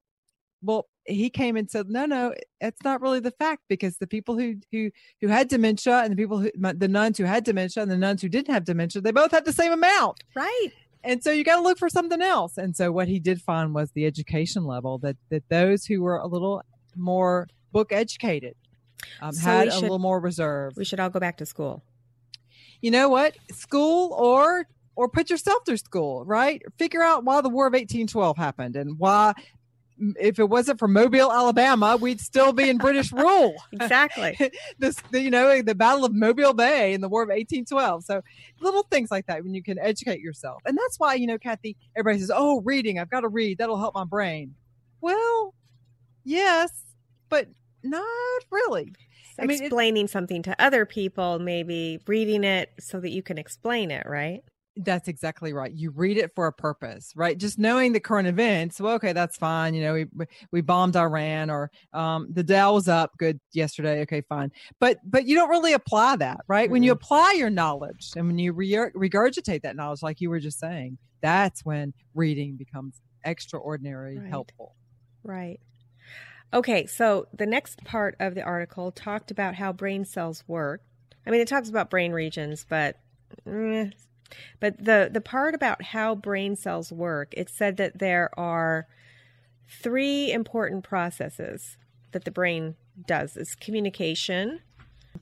well, 0.63 0.89
he 1.07 1.31
came 1.31 1.57
and 1.57 1.71
said, 1.71 1.89
no, 1.89 2.07
no, 2.07 2.35
it's 2.61 2.83
not 2.85 3.01
really 3.01 3.21
the 3.21 3.31
fact 3.31 3.63
because 3.69 3.97
the 3.99 4.07
people 4.07 4.39
who 4.39 4.57
who 4.71 4.91
who 5.21 5.29
had 5.29 5.49
dementia 5.49 6.03
and 6.03 6.13
the 6.13 6.17
people 6.17 6.39
who 6.39 6.51
the 6.55 6.89
nuns 6.89 7.19
who 7.19 7.25
had 7.25 7.45
dementia 7.45 7.83
and 7.83 7.91
the 7.91 7.97
nuns 7.97 8.23
who 8.23 8.29
didn't 8.29 8.53
have 8.53 8.65
dementia, 8.65 9.03
they 9.03 9.13
both 9.13 9.31
had 9.31 9.45
the 9.45 9.53
same 9.53 9.73
amount. 9.73 10.23
Right. 10.35 10.71
And 11.03 11.25
so 11.25 11.33
you 11.33 11.45
got 11.45 11.57
to 11.57 11.63
look 11.63 11.79
for 11.79 11.89
something 11.89 12.21
else. 12.21 12.59
And 12.59 12.77
so 12.77 12.93
what 12.93 13.09
he 13.09 13.19
did 13.19 13.41
find 13.41 13.75
was 13.75 13.91
the 13.93 14.05
education 14.07 14.65
level 14.65 14.99
that 14.99 15.17
that 15.31 15.49
those 15.49 15.87
who 15.87 16.03
were 16.03 16.17
a 16.17 16.27
little 16.27 16.63
more 16.95 17.49
book 17.73 17.93
educated 17.93 18.55
um, 19.21 19.33
so 19.33 19.43
had 19.43 19.73
should, 19.73 19.79
a 19.79 19.81
little 19.81 19.99
more 19.99 20.21
reserve. 20.21 20.75
We 20.77 20.85
should 20.85 21.01
all 21.01 21.11
go 21.11 21.21
back 21.21 21.39
to 21.39 21.47
school. 21.47 21.83
You 22.81 22.91
know 22.91 23.09
what? 23.09 23.37
School 23.53 24.13
or 24.13 24.67
or 24.97 25.09
put 25.09 25.31
yourself 25.31 25.65
through 25.65 25.79
school, 25.79 26.25
right? 26.25 26.63
Figure 26.79 27.03
out 27.03 27.25
why 27.25 27.41
the 27.41 27.49
War 27.49 27.67
of 27.67 27.73
1812 27.73 28.37
happened 28.37 28.77
and 28.77 28.99
why 28.99 29.33
if 30.19 30.39
it 30.39 30.49
wasn't 30.49 30.79
for 30.79 30.89
Mobile, 30.89 31.31
Alabama, 31.33 31.97
we'd 32.01 32.21
still 32.21 32.53
be 32.53 32.69
in 32.69 32.79
British 32.79 33.13
rule. 33.13 33.55
exactly. 33.73 34.37
this, 34.79 34.97
you 35.13 35.31
know, 35.31 35.63
the 35.63 35.75
Battle 35.75 36.05
of 36.05 36.15
Mobile 36.15 36.55
Bay 36.55 36.93
in 36.93 37.01
the 37.01 37.09
War 37.09 37.23
of 37.23 37.29
1812. 37.29 38.05
So 38.05 38.23
little 38.61 38.83
things 38.85 39.11
like 39.11 39.27
that 39.27 39.45
when 39.45 39.55
you 39.55 39.63
can 39.63 39.79
educate 39.79 40.21
yourself. 40.21 40.63
And 40.65 40.77
that's 40.77 40.99
why, 40.99 41.15
you 41.15 41.27
know, 41.27 41.39
Kathy, 41.39 41.77
everybody 41.97 42.21
says, 42.21 42.31
oh, 42.35 42.61
reading, 42.63 42.99
I've 42.99 43.11
got 43.11 43.21
to 43.21 43.29
read. 43.29 43.59
That'll 43.59 43.79
help 43.79 43.95
my 43.95 44.05
brain. 44.05 44.55
Well, 45.01 45.55
yes, 46.25 46.71
but 47.29 47.49
not 47.83 48.05
really. 48.51 48.93
I 49.39 49.47
mean, 49.47 49.63
explaining 49.63 50.09
something 50.09 50.43
to 50.43 50.63
other 50.63 50.85
people, 50.85 51.39
maybe 51.39 51.99
reading 52.07 52.45
it 52.45 52.71
so 52.79 53.01
that 53.01 53.11
you 53.11 53.23
can 53.23 53.39
explain 53.39 53.91
it, 53.91 54.07
right? 54.07 54.43
That's 54.77 55.09
exactly 55.09 55.53
right. 55.53 55.73
You 55.73 55.91
read 55.91 56.17
it 56.17 56.33
for 56.35 56.47
a 56.47 56.53
purpose, 56.53 57.13
right? 57.17 57.37
Just 57.37 57.59
knowing 57.59 57.93
the 57.93 58.01
current 58.01 58.29
events. 58.29 58.81
Well, 58.81 58.95
okay, 58.95 59.13
that's 59.13 59.37
fine. 59.37 59.75
You 59.75 59.83
know, 59.83 59.93
we 59.93 60.27
we 60.53 60.61
bombed 60.61 60.97
Iran, 60.97 61.51
or 61.51 61.71
um, 61.93 62.29
the 62.33 62.43
Dow 62.43 62.75
was 62.75 62.89
up 62.89 63.11
good 63.19 63.41
yesterday. 63.53 64.03
Okay, 64.03 64.23
fine. 64.29 64.53
But 64.79 64.99
but 65.05 65.27
you 65.27 65.35
don't 65.37 65.51
really 65.51 65.73
apply 65.73 66.17
that, 66.17 66.41
right? 66.47 66.65
Mm-hmm. 66.65 66.73
When 66.73 66.83
you 66.83 66.93
apply 66.93 67.33
your 67.33 67.51
knowledge 67.51 68.13
and 68.17 68.27
when 68.27 68.39
you 68.39 68.53
re- 68.53 68.71
regurgitate 68.71 69.63
that 69.63 69.77
knowledge, 69.77 70.03
like 70.03 70.21
you 70.21 70.31
were 70.31 70.41
just 70.41 70.61
saying, 70.61 70.99
that's 71.21 71.65
when 71.65 71.93
reading 72.15 72.57
becomes 72.57 73.01
extraordinary 73.25 74.19
right. 74.19 74.29
helpful. 74.29 74.75
Right. 75.23 75.61
Okay, 76.53 76.87
so 76.87 77.27
the 77.33 77.47
next 77.47 77.85
part 77.85 78.17
of 78.19 78.35
the 78.35 78.43
article 78.43 78.91
talked 78.91 79.31
about 79.31 79.55
how 79.55 79.73
brain 79.73 80.05
cells 80.05 80.43
work. 80.49 80.83
I 81.27 81.31
mean, 81.31 81.41
it 81.41 81.49
talks 81.49 81.69
about 81.69 81.91
brain 81.91 82.13
regions, 82.13 82.67
but 82.69 82.97
eh, 83.47 83.91
but 84.61 84.85
the, 84.85 85.09
the 85.13 85.21
part 85.21 85.55
about 85.55 85.83
how 85.83 86.15
brain 86.15 86.57
cells 86.57 86.93
work, 86.93 87.33
it 87.37 87.49
said 87.49 87.77
that 87.77 87.99
there 87.99 88.31
are 88.39 88.87
three 89.69 90.33
important 90.33 90.85
processes 90.85 91.77
that 92.13 92.25
the 92.25 92.31
brain 92.31 92.77
does. 93.07 93.37
It's 93.37 93.55
communication, 93.55 94.61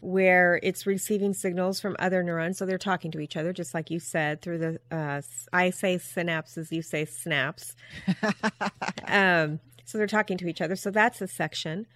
where 0.01 0.61
it's 0.63 0.87
receiving 0.87 1.35
signals 1.35 1.81
from 1.81 1.97
other 1.99 2.23
neurons. 2.23 2.59
So 2.59 2.67
they're 2.67 2.79
talking 2.79 3.11
to 3.13 3.21
each 3.21 3.37
other, 3.37 3.53
just 3.53 3.75
like 3.75 3.91
you 3.91 3.99
said, 3.99 4.43
through 4.43 4.59
the, 4.59 4.81
uh, 4.91 5.23
I 5.53 5.71
say 5.71 5.97
synapses, 5.97 6.71
you 6.71 6.83
say 6.83 7.05
snaps. 7.05 7.75
um, 9.09 9.61
so 9.85 9.99
they're 9.99 10.07
talking 10.07 10.37
to 10.39 10.49
each 10.49 10.61
other. 10.61 10.77
So 10.77 10.91
that's 10.91 11.21
a 11.21 11.27
section. 11.27 11.87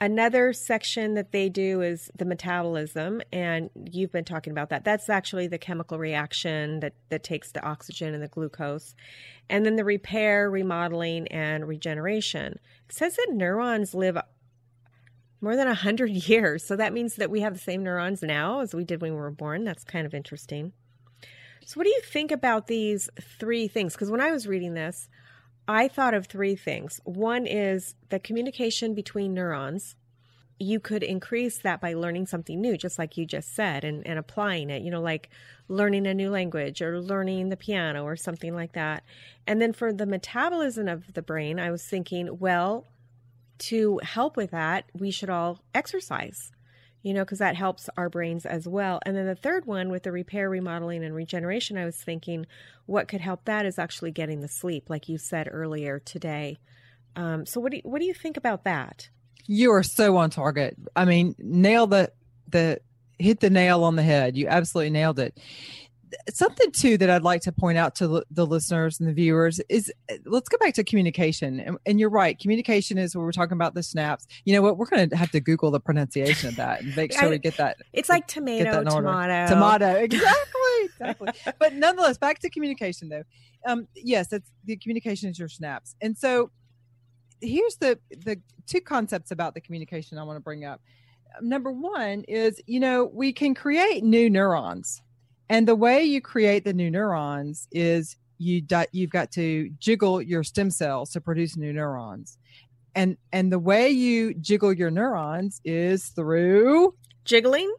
Another 0.00 0.52
section 0.52 1.14
that 1.14 1.32
they 1.32 1.48
do 1.48 1.82
is 1.82 2.08
the 2.16 2.24
metabolism, 2.24 3.20
and 3.32 3.68
you've 3.90 4.12
been 4.12 4.24
talking 4.24 4.52
about 4.52 4.70
that. 4.70 4.84
That's 4.84 5.08
actually 5.08 5.48
the 5.48 5.58
chemical 5.58 5.98
reaction 5.98 6.78
that, 6.80 6.92
that 7.08 7.24
takes 7.24 7.50
the 7.50 7.64
oxygen 7.64 8.14
and 8.14 8.22
the 8.22 8.28
glucose. 8.28 8.94
And 9.50 9.66
then 9.66 9.74
the 9.74 9.84
repair, 9.84 10.50
remodeling, 10.50 11.26
and 11.28 11.66
regeneration. 11.66 12.60
It 12.88 12.94
says 12.94 13.16
that 13.16 13.32
neurons 13.32 13.92
live 13.92 14.16
more 15.40 15.56
than 15.56 15.66
100 15.66 16.10
years. 16.28 16.64
So 16.64 16.76
that 16.76 16.92
means 16.92 17.16
that 17.16 17.30
we 17.30 17.40
have 17.40 17.54
the 17.54 17.60
same 17.60 17.82
neurons 17.82 18.22
now 18.22 18.60
as 18.60 18.74
we 18.74 18.84
did 18.84 19.00
when 19.00 19.14
we 19.14 19.20
were 19.20 19.32
born. 19.32 19.64
That's 19.64 19.82
kind 19.82 20.06
of 20.06 20.14
interesting. 20.14 20.72
So, 21.66 21.76
what 21.76 21.84
do 21.84 21.90
you 21.90 22.00
think 22.02 22.30
about 22.30 22.66
these 22.66 23.10
three 23.20 23.68
things? 23.68 23.92
Because 23.92 24.10
when 24.10 24.22
I 24.22 24.30
was 24.30 24.46
reading 24.46 24.72
this, 24.72 25.08
I 25.68 25.86
thought 25.86 26.14
of 26.14 26.26
three 26.26 26.56
things. 26.56 26.98
One 27.04 27.46
is 27.46 27.94
the 28.08 28.18
communication 28.18 28.94
between 28.94 29.34
neurons. 29.34 29.96
You 30.58 30.80
could 30.80 31.02
increase 31.02 31.58
that 31.58 31.80
by 31.80 31.92
learning 31.92 32.26
something 32.26 32.58
new, 32.58 32.78
just 32.78 32.98
like 32.98 33.18
you 33.18 33.26
just 33.26 33.54
said, 33.54 33.84
and, 33.84 34.04
and 34.06 34.18
applying 34.18 34.70
it, 34.70 34.82
you 34.82 34.90
know, 34.90 35.02
like 35.02 35.28
learning 35.68 36.06
a 36.06 36.14
new 36.14 36.30
language 36.30 36.80
or 36.80 37.00
learning 37.00 37.50
the 37.50 37.56
piano 37.56 38.02
or 38.04 38.16
something 38.16 38.54
like 38.54 38.72
that. 38.72 39.04
And 39.46 39.60
then 39.60 39.74
for 39.74 39.92
the 39.92 40.06
metabolism 40.06 40.88
of 40.88 41.12
the 41.12 41.22
brain, 41.22 41.60
I 41.60 41.70
was 41.70 41.84
thinking, 41.84 42.38
well, 42.38 42.86
to 43.58 44.00
help 44.02 44.36
with 44.36 44.50
that, 44.52 44.86
we 44.94 45.10
should 45.10 45.30
all 45.30 45.60
exercise 45.74 46.50
you 47.02 47.14
know, 47.14 47.24
because 47.24 47.38
that 47.38 47.56
helps 47.56 47.88
our 47.96 48.08
brains 48.08 48.44
as 48.44 48.66
well. 48.66 49.00
And 49.04 49.16
then 49.16 49.26
the 49.26 49.34
third 49.34 49.66
one 49.66 49.90
with 49.90 50.02
the 50.02 50.12
repair, 50.12 50.50
remodeling, 50.50 51.04
and 51.04 51.14
regeneration, 51.14 51.78
I 51.78 51.84
was 51.84 51.96
thinking 51.96 52.46
what 52.86 53.08
could 53.08 53.20
help 53.20 53.44
that 53.44 53.66
is 53.66 53.78
actually 53.78 54.10
getting 54.10 54.40
the 54.40 54.48
sleep, 54.48 54.90
like 54.90 55.08
you 55.08 55.18
said 55.18 55.48
earlier 55.50 55.98
today. 56.00 56.58
Um, 57.16 57.46
so 57.46 57.60
what 57.60 57.72
do 57.72 57.78
you, 57.78 57.82
what 57.84 58.00
do 58.00 58.06
you 58.06 58.14
think 58.14 58.36
about 58.36 58.64
that? 58.64 59.08
You 59.46 59.72
are 59.72 59.82
so 59.82 60.16
on 60.16 60.30
target. 60.30 60.76
I 60.94 61.04
mean, 61.04 61.34
nail 61.38 61.86
the 61.86 62.12
the 62.48 62.80
hit 63.18 63.40
the 63.40 63.50
nail 63.50 63.84
on 63.84 63.96
the 63.96 64.02
head. 64.02 64.36
You 64.36 64.46
absolutely 64.48 64.90
nailed 64.90 65.18
it 65.18 65.38
something 66.30 66.70
too 66.72 66.98
that 66.98 67.10
I'd 67.10 67.22
like 67.22 67.42
to 67.42 67.52
point 67.52 67.78
out 67.78 67.94
to 67.96 68.22
the 68.30 68.46
listeners 68.46 69.00
and 69.00 69.08
the 69.08 69.12
viewers 69.12 69.60
is 69.68 69.92
let's 70.24 70.48
go 70.48 70.58
back 70.58 70.74
to 70.74 70.84
communication. 70.84 71.60
And, 71.60 71.78
and, 71.86 72.00
you're 72.00 72.10
right, 72.10 72.38
communication 72.38 72.98
is 72.98 73.14
when 73.14 73.24
we're 73.24 73.32
talking 73.32 73.54
about 73.54 73.74
the 73.74 73.82
snaps. 73.82 74.26
You 74.44 74.54
know 74.54 74.62
what? 74.62 74.78
We're 74.78 74.86
going 74.86 75.10
to 75.10 75.16
have 75.16 75.30
to 75.32 75.40
Google 75.40 75.70
the 75.70 75.80
pronunciation 75.80 76.48
of 76.48 76.56
that 76.56 76.82
and 76.82 76.96
make 76.96 77.12
sure 77.12 77.24
I, 77.24 77.28
we 77.28 77.38
get 77.38 77.56
that. 77.56 77.78
It's 77.92 78.08
like 78.08 78.26
tomato, 78.26 78.84
tomato, 78.84 79.48
tomato. 79.48 79.94
Exactly, 79.94 80.84
exactly. 80.84 81.28
but 81.58 81.74
nonetheless, 81.74 82.18
back 82.18 82.38
to 82.40 82.50
communication 82.50 83.08
though. 83.08 83.24
Um, 83.66 83.88
yes, 83.94 84.28
that's 84.28 84.50
the 84.64 84.76
communication 84.76 85.28
is 85.28 85.38
your 85.38 85.48
snaps, 85.48 85.96
and 86.00 86.16
so 86.16 86.50
here's 87.40 87.76
the 87.76 87.98
the 88.24 88.40
two 88.66 88.80
concepts 88.80 89.30
about 89.30 89.54
the 89.54 89.60
communication 89.60 90.18
I 90.18 90.22
want 90.22 90.36
to 90.36 90.40
bring 90.40 90.64
up. 90.64 90.80
Number 91.40 91.70
one 91.70 92.24
is 92.28 92.60
you 92.66 92.80
know 92.80 93.10
we 93.12 93.32
can 93.32 93.54
create 93.54 94.04
new 94.04 94.30
neurons 94.30 95.02
and 95.48 95.66
the 95.66 95.76
way 95.76 96.02
you 96.04 96.20
create 96.20 96.64
the 96.64 96.72
new 96.72 96.90
neurons 96.90 97.68
is 97.72 98.16
you 98.38 98.62
you've 98.92 99.10
got 99.10 99.30
to 99.32 99.70
jiggle 99.78 100.22
your 100.22 100.44
stem 100.44 100.70
cells 100.70 101.10
to 101.10 101.20
produce 101.20 101.56
new 101.56 101.72
neurons. 101.72 102.38
And 102.94 103.16
and 103.32 103.52
the 103.52 103.58
way 103.58 103.90
you 103.90 104.34
jiggle 104.34 104.72
your 104.72 104.90
neurons 104.90 105.60
is 105.64 106.08
through 106.08 106.94
jiggling? 107.24 107.72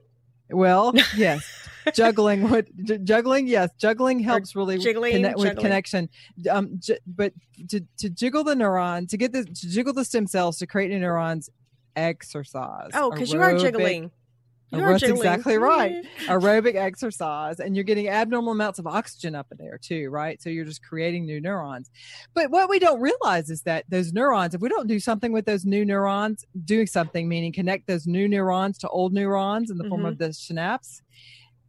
Well, 0.49 0.93
yes. 1.15 1.67
juggling 1.93 2.47
what 2.49 2.67
juggling 3.03 3.47
yes 3.47 3.71
juggling 3.79 4.19
helps 4.19 4.55
really 4.55 4.77
jiggling, 4.77 5.13
connect, 5.13 5.39
with 5.39 5.57
connection 5.57 6.07
um 6.51 6.77
j- 6.77 6.99
but 7.07 7.33
to, 7.67 7.81
to 7.97 8.09
jiggle 8.09 8.43
the 8.43 8.53
neuron 8.53 9.07
to 9.07 9.17
get 9.17 9.31
the 9.31 9.43
to 9.43 9.67
jiggle 9.67 9.93
the 9.93 10.05
stem 10.05 10.27
cells 10.27 10.57
to 10.57 10.67
create 10.67 10.91
new 10.91 10.99
neurons 10.99 11.49
exercise 11.95 12.91
oh 12.93 13.09
because 13.09 13.31
you 13.31 13.41
are 13.41 13.57
jiggling 13.57 14.11
you're 14.71 14.91
That's 14.91 15.03
exactly 15.03 15.57
right. 15.57 16.05
Aerobic 16.25 16.75
exercise, 16.75 17.59
and 17.59 17.75
you're 17.75 17.83
getting 17.83 18.07
abnormal 18.07 18.53
amounts 18.53 18.77
of 18.77 18.85
oxygen 18.85 19.33
up 19.33 19.47
in 19.51 19.57
there 19.57 19.79
too, 19.79 20.09
right? 20.09 20.41
So 20.41 20.49
you're 20.49 20.65
just 20.65 20.83
creating 20.83 21.25
new 21.25 21.41
neurons. 21.41 21.89
But 22.33 22.51
what 22.51 22.69
we 22.69 22.77
don't 22.77 23.01
realize 23.01 23.49
is 23.49 23.63
that 23.63 23.85
those 23.89 24.13
neurons, 24.13 24.53
if 24.53 24.61
we 24.61 24.69
don't 24.69 24.87
do 24.87 24.99
something 24.99 25.31
with 25.31 25.45
those 25.45 25.65
new 25.65 25.85
neurons, 25.85 26.45
doing 26.65 26.87
something 26.87 27.27
meaning 27.27 27.51
connect 27.51 27.87
those 27.87 28.05
new 28.05 28.27
neurons 28.27 28.77
to 28.79 28.89
old 28.89 29.13
neurons 29.13 29.71
in 29.71 29.77
the 29.77 29.83
mm-hmm. 29.83 29.89
form 29.89 30.05
of 30.05 30.17
the 30.17 30.33
synapse, 30.33 31.01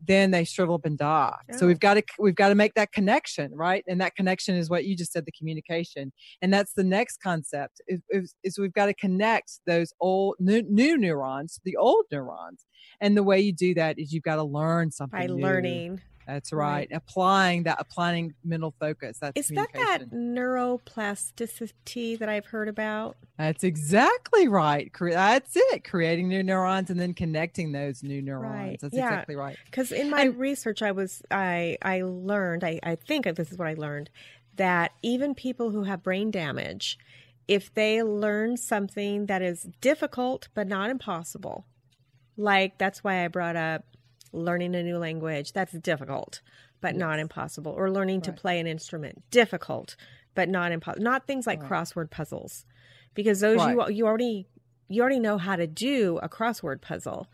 then 0.06 0.30
they 0.30 0.44
shrivel 0.44 0.74
up 0.76 0.84
and 0.84 0.96
die. 0.96 1.36
So 1.56 1.66
we've 1.66 1.80
got 1.80 1.94
to 1.94 2.02
we've 2.18 2.34
got 2.34 2.48
to 2.48 2.54
make 2.54 2.74
that 2.74 2.92
connection, 2.92 3.52
right? 3.54 3.84
And 3.86 4.00
that 4.00 4.16
connection 4.16 4.56
is 4.56 4.70
what 4.70 4.84
you 4.84 4.96
just 4.96 5.12
said, 5.12 5.26
the 5.26 5.32
communication. 5.32 6.12
And 6.42 6.52
that's 6.52 6.72
the 6.72 6.84
next 6.84 7.18
concept 7.22 7.80
is, 7.86 8.00
is, 8.10 8.34
is 8.42 8.58
we've 8.58 8.72
got 8.72 8.86
to 8.86 8.94
connect 8.94 9.60
those 9.66 9.92
old 10.00 10.36
new, 10.38 10.62
new, 10.62 10.96
neurons 10.96 11.60
the 11.64 11.76
old 11.76 12.06
neurons. 12.10 12.64
And 13.00 13.16
the 13.16 13.22
way 13.22 13.40
you 13.40 13.52
do 13.52 13.74
that 13.74 13.98
is 13.98 14.12
you've 14.12 14.22
got 14.22 14.36
to 14.36 14.44
learn 14.44 14.90
something 14.90 15.18
by 15.18 15.26
new. 15.26 15.42
learning. 15.42 16.00
That's 16.26 16.52
right. 16.52 16.70
right. 16.70 16.88
Applying 16.92 17.62
that, 17.64 17.78
applying 17.80 18.34
mental 18.44 18.74
focus. 18.78 19.18
That's 19.18 19.36
is 19.36 19.48
that 19.56 19.68
that 19.74 20.10
neuroplasticity 20.10 22.18
that 22.18 22.28
I've 22.28 22.46
heard 22.46 22.68
about? 22.68 23.16
That's 23.38 23.64
exactly 23.64 24.48
right. 24.48 24.92
That's 25.00 25.56
it. 25.56 25.84
Creating 25.84 26.28
new 26.28 26.42
neurons 26.42 26.90
and 26.90 27.00
then 27.00 27.14
connecting 27.14 27.72
those 27.72 28.02
new 28.02 28.22
neurons. 28.22 28.54
Right. 28.54 28.78
That's 28.80 28.94
yeah. 28.94 29.06
exactly 29.06 29.36
right. 29.36 29.56
Because 29.64 29.92
in 29.92 30.10
my 30.10 30.22
and, 30.22 30.38
research, 30.38 30.82
I 30.82 30.92
was 30.92 31.22
I 31.30 31.78
I 31.82 32.02
learned 32.02 32.64
I 32.64 32.80
I 32.82 32.96
think 32.96 33.24
this 33.36 33.50
is 33.50 33.58
what 33.58 33.68
I 33.68 33.74
learned 33.74 34.10
that 34.56 34.92
even 35.02 35.34
people 35.34 35.70
who 35.70 35.84
have 35.84 36.02
brain 36.02 36.30
damage, 36.30 36.98
if 37.48 37.72
they 37.74 38.02
learn 38.02 38.56
something 38.56 39.26
that 39.26 39.42
is 39.42 39.68
difficult 39.80 40.48
but 40.54 40.68
not 40.68 40.90
impossible, 40.90 41.66
like 42.36 42.78
that's 42.78 43.02
why 43.02 43.24
I 43.24 43.28
brought 43.28 43.56
up 43.56 43.84
learning 44.32 44.74
a 44.74 44.82
new 44.82 44.98
language. 44.98 45.52
That's 45.52 45.72
difficult, 45.72 46.40
but 46.80 46.94
yes. 46.94 47.00
not 47.00 47.18
impossible. 47.18 47.72
Or 47.72 47.90
learning 47.90 48.18
right. 48.18 48.24
to 48.24 48.32
play 48.32 48.60
an 48.60 48.66
instrument. 48.66 49.22
Difficult, 49.30 49.96
but 50.34 50.48
not 50.48 50.72
impossible. 50.72 51.04
Not 51.04 51.26
things 51.26 51.46
like 51.46 51.62
right. 51.62 51.70
crossword 51.70 52.10
puzzles. 52.10 52.64
Because 53.14 53.40
those 53.40 53.58
right. 53.58 53.74
you 53.90 53.96
you 53.96 54.06
already 54.06 54.46
you 54.88 55.02
already 55.02 55.20
know 55.20 55.38
how 55.38 55.56
to 55.56 55.66
do 55.66 56.18
a 56.22 56.28
crossword 56.28 56.80
puzzle. 56.80 57.26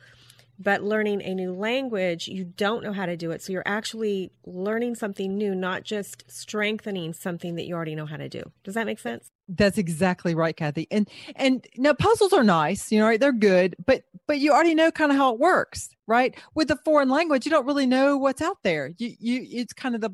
But 0.59 0.83
learning 0.83 1.21
a 1.23 1.35
new 1.35 1.53
language, 1.53 2.29
you 2.29 2.45
don't 2.45 2.83
know 2.83 2.95
how 2.95 3.05
to 3.05 3.17
do 3.17 3.31
it. 3.31 3.43
So 3.43 3.53
you're 3.53 3.63
actually 3.67 4.33
learning 4.47 4.95
something 4.95 5.37
new, 5.37 5.55
not 5.55 5.85
just 5.85 6.25
strengthening 6.29 7.13
something 7.13 7.57
that 7.57 7.67
you 7.67 7.75
already 7.75 7.95
know 7.95 8.07
how 8.07 8.17
to 8.17 8.29
do. 8.31 8.43
Does 8.65 8.75
that 8.75 8.87
make 8.87 8.99
sense? 8.99 9.31
That's 9.49 9.79
exactly 9.79 10.35
right, 10.35 10.57
Kathy. 10.57 10.89
And 10.91 11.09
and 11.37 11.65
now 11.77 11.93
puzzles 11.93 12.33
are 12.33 12.43
nice, 12.43 12.91
you 12.91 12.99
know, 12.99 13.07
right? 13.07 13.21
They're 13.21 13.33
good, 13.33 13.77
but 13.85 14.03
but 14.27 14.41
you 14.41 14.53
already 14.53 14.75
know 14.75 14.91
kind 14.91 15.13
of 15.13 15.17
how 15.19 15.35
it 15.35 15.39
works, 15.39 15.91
right? 16.09 16.35
With 16.55 16.67
the 16.69 16.77
foreign 16.85 17.09
language, 17.09 17.47
you 17.47 17.51
don't 17.53 17.67
really 17.67 17.87
know 17.87 18.17
what's 18.17 18.43
out 18.43 18.59
there. 18.65 18.91
You 18.99 19.15
you 19.21 19.47
it's 19.49 19.73
kind 19.73 19.95
of 19.95 20.01
the 20.01 20.11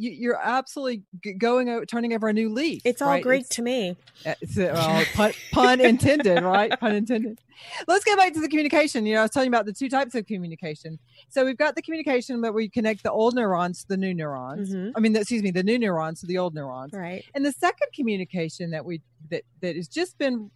you, 0.00 0.32
are 0.32 0.40
absolutely 0.42 1.02
going 1.38 1.68
over, 1.68 1.84
turning 1.84 2.14
over 2.14 2.28
a 2.28 2.32
new 2.32 2.48
leaf. 2.48 2.82
It's 2.84 3.02
all 3.02 3.08
right? 3.08 3.22
Greek 3.22 3.42
it's, 3.42 3.56
to 3.56 3.62
me. 3.62 3.96
Uh, 4.24 4.34
it's, 4.40 4.58
uh, 4.58 5.04
pun, 5.14 5.32
pun 5.52 5.80
intended, 5.80 6.42
right? 6.42 6.78
Pun 6.80 6.94
intended. 6.94 7.38
Let's 7.86 8.04
get 8.04 8.16
back 8.16 8.32
to 8.34 8.40
the 8.40 8.48
communication. 8.48 9.04
You 9.04 9.14
know, 9.14 9.20
I 9.20 9.22
was 9.24 9.30
telling 9.30 9.48
you 9.48 9.50
about 9.50 9.66
the 9.66 9.72
two 9.72 9.88
types 9.90 10.14
of 10.14 10.26
communication. 10.26 10.98
So 11.28 11.44
we've 11.44 11.58
got 11.58 11.76
the 11.76 11.82
communication 11.82 12.40
that 12.40 12.54
we 12.54 12.68
connect 12.68 13.02
the 13.02 13.12
old 13.12 13.34
neurons 13.34 13.82
to 13.82 13.88
the 13.88 13.96
new 13.96 14.14
neurons. 14.14 14.70
Mm-hmm. 14.70 14.96
I 14.96 15.00
mean, 15.00 15.14
excuse 15.14 15.42
me, 15.42 15.50
the 15.50 15.62
new 15.62 15.78
neurons 15.78 16.20
to 16.20 16.26
the 16.26 16.38
old 16.38 16.54
neurons. 16.54 16.92
Right. 16.94 17.24
And 17.34 17.44
the 17.44 17.52
second 17.52 17.88
communication 17.94 18.70
that 18.70 18.84
we 18.84 19.02
that 19.30 19.42
that 19.60 19.76
has 19.76 19.88
just 19.88 20.16
been 20.16 20.50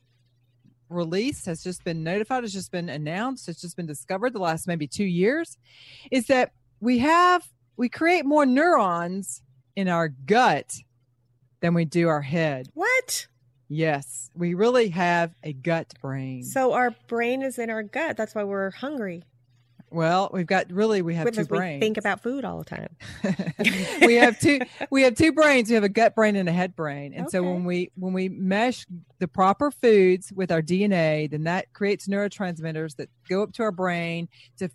released, 0.88 1.46
has 1.46 1.62
just 1.62 1.85
been 1.85 2.02
notified, 2.02 2.44
has 2.44 2.52
just 2.52 2.70
been 2.70 2.88
announced, 2.88 3.46
has 3.46 3.61
just 3.61 3.76
been 3.76 3.87
discovered 3.87 4.33
the 4.33 4.38
last 4.38 4.66
maybe 4.66 4.87
two 4.87 5.04
years, 5.04 5.59
is 6.11 6.26
that 6.26 6.52
we 6.80 6.98
have 6.98 7.46
we 7.76 7.88
create 7.88 8.24
more 8.24 8.46
neurons 8.46 9.42
in 9.76 9.88
our 9.88 10.08
gut 10.08 10.74
than 11.60 11.74
we 11.74 11.84
do 11.84 12.08
our 12.08 12.22
head. 12.22 12.68
What? 12.74 13.26
Yes, 13.68 14.30
we 14.34 14.54
really 14.54 14.90
have 14.90 15.34
a 15.42 15.52
gut 15.52 15.94
brain. 16.00 16.44
So 16.44 16.72
our 16.74 16.94
brain 17.08 17.42
is 17.42 17.58
in 17.58 17.70
our 17.70 17.82
gut. 17.82 18.16
That's 18.16 18.34
why 18.34 18.44
we're 18.44 18.70
hungry. 18.70 19.24
Well, 19.90 20.28
we've 20.32 20.46
got 20.46 20.72
really 20.72 21.02
we 21.02 21.14
have 21.14 21.24
Because 21.24 21.46
two 21.46 21.54
brains. 21.54 21.76
We 21.76 21.87
think 21.87 21.98
about 21.98 22.20
food 22.20 22.44
all 22.44 22.58
the 22.58 22.64
time. 22.64 22.96
we 24.06 24.14
have 24.14 24.38
two 24.40 24.58
we 24.90 25.02
have 25.02 25.14
two 25.14 25.32
brains. 25.32 25.68
We 25.68 25.76
have 25.76 25.84
a 25.84 25.88
gut 25.88 26.16
brain 26.16 26.34
and 26.34 26.48
a 26.48 26.52
head 26.52 26.74
brain. 26.74 27.14
And 27.14 27.26
okay. 27.26 27.30
so 27.30 27.42
when 27.44 27.64
we 27.64 27.92
when 27.94 28.12
we 28.12 28.28
mesh 28.28 28.87
the 29.20 29.28
proper 29.28 29.70
foods 29.70 30.32
with 30.32 30.50
our 30.50 30.62
DNA, 30.62 31.30
then 31.30 31.44
that 31.44 31.72
creates 31.72 32.08
neurotransmitters 32.08 32.96
that 32.96 33.08
go 33.28 33.44
up 33.44 33.52
to 33.52 33.62
our 33.62 33.70
brain 33.70 34.28
to 34.58 34.68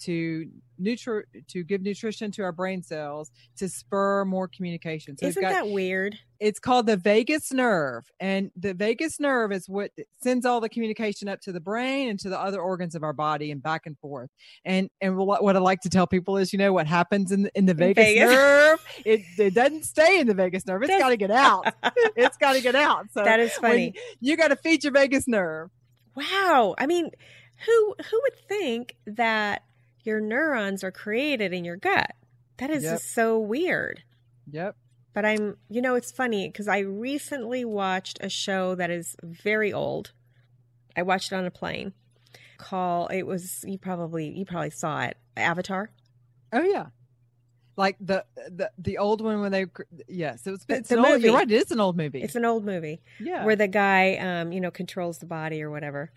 to 0.00 0.48
nutri- 0.80 1.24
to 1.48 1.62
give 1.62 1.82
nutrition 1.82 2.30
to 2.32 2.42
our 2.42 2.52
brain 2.52 2.82
cells 2.82 3.30
to 3.56 3.68
spur 3.68 4.24
more 4.24 4.48
communication. 4.48 5.16
So 5.16 5.26
Isn't 5.26 5.42
got, 5.42 5.52
that 5.52 5.68
weird? 5.68 6.16
It's 6.38 6.58
called 6.58 6.86
the 6.86 6.96
vagus 6.96 7.52
nerve, 7.52 8.10
and 8.18 8.50
the 8.56 8.72
vagus 8.72 9.20
nerve 9.20 9.52
is 9.52 9.68
what 9.68 9.90
sends 10.22 10.46
all 10.46 10.60
the 10.60 10.68
communication 10.68 11.28
up 11.28 11.40
to 11.42 11.52
the 11.52 11.60
brain 11.60 12.08
and 12.08 12.18
to 12.20 12.30
the 12.30 12.40
other 12.40 12.60
organs 12.60 12.94
of 12.94 13.02
our 13.02 13.12
body 13.12 13.50
and 13.50 13.62
back 13.62 13.82
and 13.86 13.98
forth. 13.98 14.30
And 14.64 14.88
and 15.00 15.16
what, 15.16 15.44
what 15.44 15.56
I 15.56 15.58
like 15.58 15.80
to 15.82 15.90
tell 15.90 16.06
people 16.06 16.38
is, 16.38 16.52
you 16.52 16.58
know, 16.58 16.72
what 16.72 16.86
happens 16.86 17.30
in 17.30 17.42
the, 17.42 17.50
in 17.54 17.66
the 17.66 17.74
Vegas, 17.74 18.04
Vegas, 18.04 18.30
nerve, 18.30 18.86
it 19.04 19.20
it 19.38 19.54
doesn't 19.54 19.84
stay 19.84 20.18
in 20.18 20.26
the 20.26 20.34
vagus 20.34 20.66
nerve. 20.66 20.82
It's 20.82 20.98
got 20.98 21.10
to 21.10 21.16
get 21.16 21.30
out. 21.30 21.74
it's 22.16 22.38
got 22.38 22.54
to 22.54 22.60
get 22.60 22.74
out. 22.74 23.06
So 23.12 23.22
that 23.22 23.40
is 23.40 23.52
funny. 23.52 23.94
You 24.20 24.36
got 24.36 24.48
to 24.48 24.56
feed 24.56 24.82
your 24.82 24.92
vagus 24.92 25.28
nerve. 25.28 25.70
Wow. 26.16 26.74
I 26.78 26.86
mean, 26.86 27.10
who 27.66 27.94
who 28.10 28.20
would 28.22 28.48
think 28.48 28.96
that 29.06 29.62
your 30.04 30.20
neurons 30.20 30.84
are 30.84 30.90
created 30.90 31.52
in 31.52 31.64
your 31.64 31.76
gut. 31.76 32.12
That 32.58 32.70
is 32.70 32.84
yep. 32.84 32.94
just 32.94 33.14
so 33.14 33.38
weird. 33.38 34.02
Yep. 34.50 34.76
But 35.12 35.24
I'm, 35.24 35.56
you 35.68 35.82
know, 35.82 35.94
it's 35.94 36.12
funny 36.12 36.48
because 36.48 36.68
I 36.68 36.78
recently 36.78 37.64
watched 37.64 38.18
a 38.20 38.28
show 38.28 38.74
that 38.76 38.90
is 38.90 39.16
very 39.22 39.72
old. 39.72 40.12
I 40.96 41.02
watched 41.02 41.32
it 41.32 41.36
on 41.36 41.46
a 41.46 41.50
plane. 41.50 41.92
Call 42.58 43.06
it 43.06 43.22
was 43.22 43.64
you 43.66 43.78
probably 43.78 44.28
you 44.28 44.44
probably 44.44 44.70
saw 44.70 45.02
it 45.02 45.16
Avatar. 45.36 45.90
Oh 46.52 46.62
yeah, 46.62 46.86
like 47.80 47.96
the 47.98 48.24
the 48.48 48.70
the 48.78 48.98
old 48.98 49.22
one 49.22 49.40
when 49.40 49.50
they 49.50 49.66
yes 50.06 50.46
it 50.46 50.50
was 50.50 50.64
it's 50.68 50.90
the, 50.90 50.98
an 50.98 51.04
old, 51.04 51.22
you're 51.22 51.34
right 51.34 51.50
it 51.50 51.54
is 51.54 51.70
an 51.70 51.80
old 51.80 51.96
movie 51.96 52.22
it's 52.22 52.36
an 52.36 52.44
old 52.44 52.64
movie 52.64 53.00
yeah 53.18 53.44
where 53.44 53.56
the 53.56 53.66
guy 53.66 54.16
um 54.16 54.52
you 54.52 54.60
know 54.60 54.70
controls 54.70 55.18
the 55.18 55.26
body 55.26 55.62
or 55.62 55.70
whatever 55.70 56.12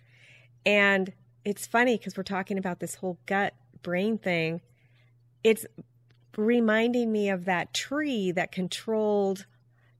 and 0.66 1.12
it's 1.44 1.66
funny 1.66 1.96
because 1.96 2.16
we're 2.16 2.22
talking 2.22 2.58
about 2.58 2.80
this 2.80 2.96
whole 2.96 3.18
gut 3.26 3.54
brain 3.84 4.18
thing, 4.18 4.60
it's 5.44 5.64
reminding 6.36 7.12
me 7.12 7.30
of 7.30 7.44
that 7.44 7.72
tree 7.72 8.32
that 8.32 8.50
controlled 8.50 9.46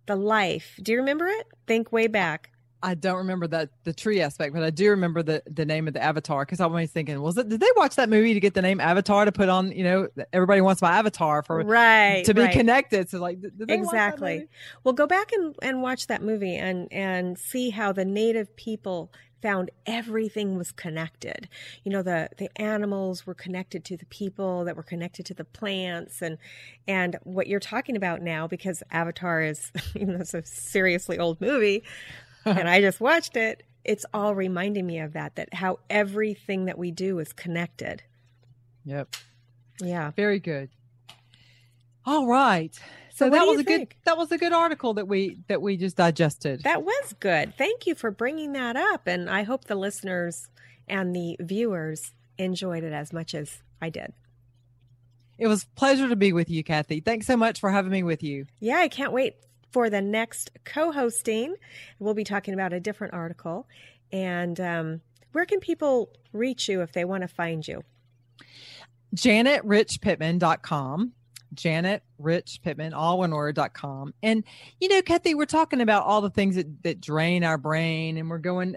the 0.06 0.16
life. 0.16 0.80
Do 0.82 0.90
you 0.90 0.98
remember 0.98 1.28
it? 1.28 1.46
Think 1.68 1.92
way 1.92 2.08
back. 2.08 2.50
I 2.84 2.92
don't 2.92 3.16
remember 3.16 3.46
that 3.46 3.70
the 3.84 3.94
tree 3.94 4.20
aspect, 4.20 4.52
but 4.52 4.62
I 4.62 4.68
do 4.68 4.90
remember 4.90 5.22
the 5.22 5.42
the 5.50 5.64
name 5.64 5.88
of 5.88 5.94
the 5.94 6.02
avatar 6.02 6.44
because 6.44 6.60
I'm 6.60 6.68
always 6.68 6.90
thinking, 6.90 7.18
was 7.22 7.38
it? 7.38 7.48
Did 7.48 7.60
they 7.60 7.70
watch 7.76 7.96
that 7.96 8.10
movie 8.10 8.34
to 8.34 8.40
get 8.40 8.52
the 8.52 8.60
name 8.60 8.78
Avatar 8.78 9.24
to 9.24 9.32
put 9.32 9.48
on? 9.48 9.72
You 9.72 9.84
know, 9.84 10.08
everybody 10.34 10.60
wants 10.60 10.82
my 10.82 10.90
avatar 10.90 11.42
for 11.42 11.64
right 11.64 12.22
to 12.26 12.34
be 12.34 12.42
right. 12.42 12.52
connected. 12.52 13.08
So 13.08 13.20
like, 13.20 13.38
exactly. 13.68 14.48
Well, 14.84 14.92
go 14.92 15.06
back 15.06 15.32
and 15.32 15.56
and 15.62 15.80
watch 15.80 16.08
that 16.08 16.22
movie 16.22 16.56
and 16.56 16.92
and 16.92 17.38
see 17.38 17.70
how 17.70 17.92
the 17.92 18.04
native 18.04 18.54
people 18.54 19.10
found 19.44 19.70
everything 19.84 20.56
was 20.56 20.72
connected. 20.72 21.50
You 21.84 21.92
know, 21.92 22.02
the 22.02 22.30
the 22.38 22.48
animals 22.56 23.26
were 23.26 23.34
connected 23.34 23.84
to 23.84 23.96
the 23.98 24.06
people 24.06 24.64
that 24.64 24.74
were 24.74 24.82
connected 24.82 25.26
to 25.26 25.34
the 25.34 25.44
plants 25.44 26.22
and 26.22 26.38
and 26.88 27.18
what 27.24 27.46
you're 27.46 27.60
talking 27.60 27.94
about 27.94 28.22
now 28.22 28.46
because 28.46 28.82
Avatar 28.90 29.42
is 29.42 29.70
you 29.94 30.06
know, 30.06 30.16
it's 30.16 30.32
a 30.32 30.42
seriously 30.46 31.18
old 31.18 31.42
movie 31.42 31.84
and 32.46 32.70
I 32.70 32.80
just 32.80 33.00
watched 33.02 33.36
it, 33.36 33.64
it's 33.84 34.06
all 34.14 34.34
reminding 34.34 34.86
me 34.86 34.98
of 34.98 35.12
that 35.12 35.36
that 35.36 35.52
how 35.52 35.78
everything 35.90 36.64
that 36.64 36.78
we 36.78 36.90
do 36.90 37.18
is 37.18 37.34
connected. 37.34 38.02
Yep. 38.86 39.14
Yeah. 39.78 40.10
Very 40.12 40.40
good. 40.40 40.70
All 42.06 42.26
right. 42.26 42.74
So, 43.14 43.26
So 43.26 43.30
that 43.30 43.46
was 43.46 43.60
a 43.60 43.64
good 43.64 43.94
that 44.04 44.16
was 44.16 44.32
a 44.32 44.38
good 44.38 44.52
article 44.52 44.94
that 44.94 45.06
we 45.06 45.38
that 45.48 45.62
we 45.62 45.76
just 45.76 45.96
digested. 45.96 46.62
That 46.64 46.82
was 46.84 47.14
good. 47.20 47.56
Thank 47.56 47.86
you 47.86 47.94
for 47.94 48.10
bringing 48.10 48.52
that 48.52 48.76
up. 48.76 49.06
And 49.06 49.30
I 49.30 49.44
hope 49.44 49.64
the 49.66 49.76
listeners 49.76 50.48
and 50.88 51.14
the 51.14 51.36
viewers 51.40 52.12
enjoyed 52.38 52.82
it 52.82 52.92
as 52.92 53.12
much 53.12 53.34
as 53.34 53.62
I 53.80 53.90
did. 53.90 54.12
it 55.38 55.46
was 55.46 55.62
a 55.62 55.66
pleasure 55.78 56.08
to 56.08 56.16
be 56.16 56.32
with 56.32 56.50
you, 56.50 56.64
Kathy. 56.64 57.00
Thanks 57.00 57.26
so 57.26 57.36
much 57.36 57.60
for 57.60 57.70
having 57.70 57.92
me 57.92 58.02
with 58.02 58.22
you. 58.22 58.46
Yeah, 58.60 58.78
I 58.78 58.88
can't 58.88 59.12
wait 59.12 59.36
for 59.70 59.88
the 59.90 60.00
next 60.02 60.50
co 60.64 60.90
hosting. 60.92 61.54
We'll 62.00 62.14
be 62.14 62.24
talking 62.24 62.54
about 62.54 62.72
a 62.72 62.80
different 62.80 63.14
article. 63.14 63.66
And 64.12 64.60
um, 64.60 65.00
where 65.32 65.46
can 65.46 65.60
people 65.60 66.10
reach 66.32 66.68
you 66.68 66.82
if 66.82 66.92
they 66.92 67.04
want 67.04 67.22
to 67.22 67.28
find 67.28 67.66
you? 67.66 67.82
JanetRichPittman.com. 69.16 71.12
Janet 71.54 72.02
Rich 72.18 72.60
Pittman, 72.62 72.92
all 72.92 73.18
one 73.18 73.32
com. 73.74 74.14
And 74.22 74.44
you 74.80 74.88
know, 74.88 75.02
Kathy, 75.02 75.34
we're 75.34 75.46
talking 75.46 75.80
about 75.80 76.04
all 76.04 76.20
the 76.20 76.30
things 76.30 76.56
that, 76.56 76.82
that 76.82 77.00
drain 77.00 77.44
our 77.44 77.58
brain 77.58 78.16
and 78.16 78.28
we're 78.30 78.38
going 78.38 78.76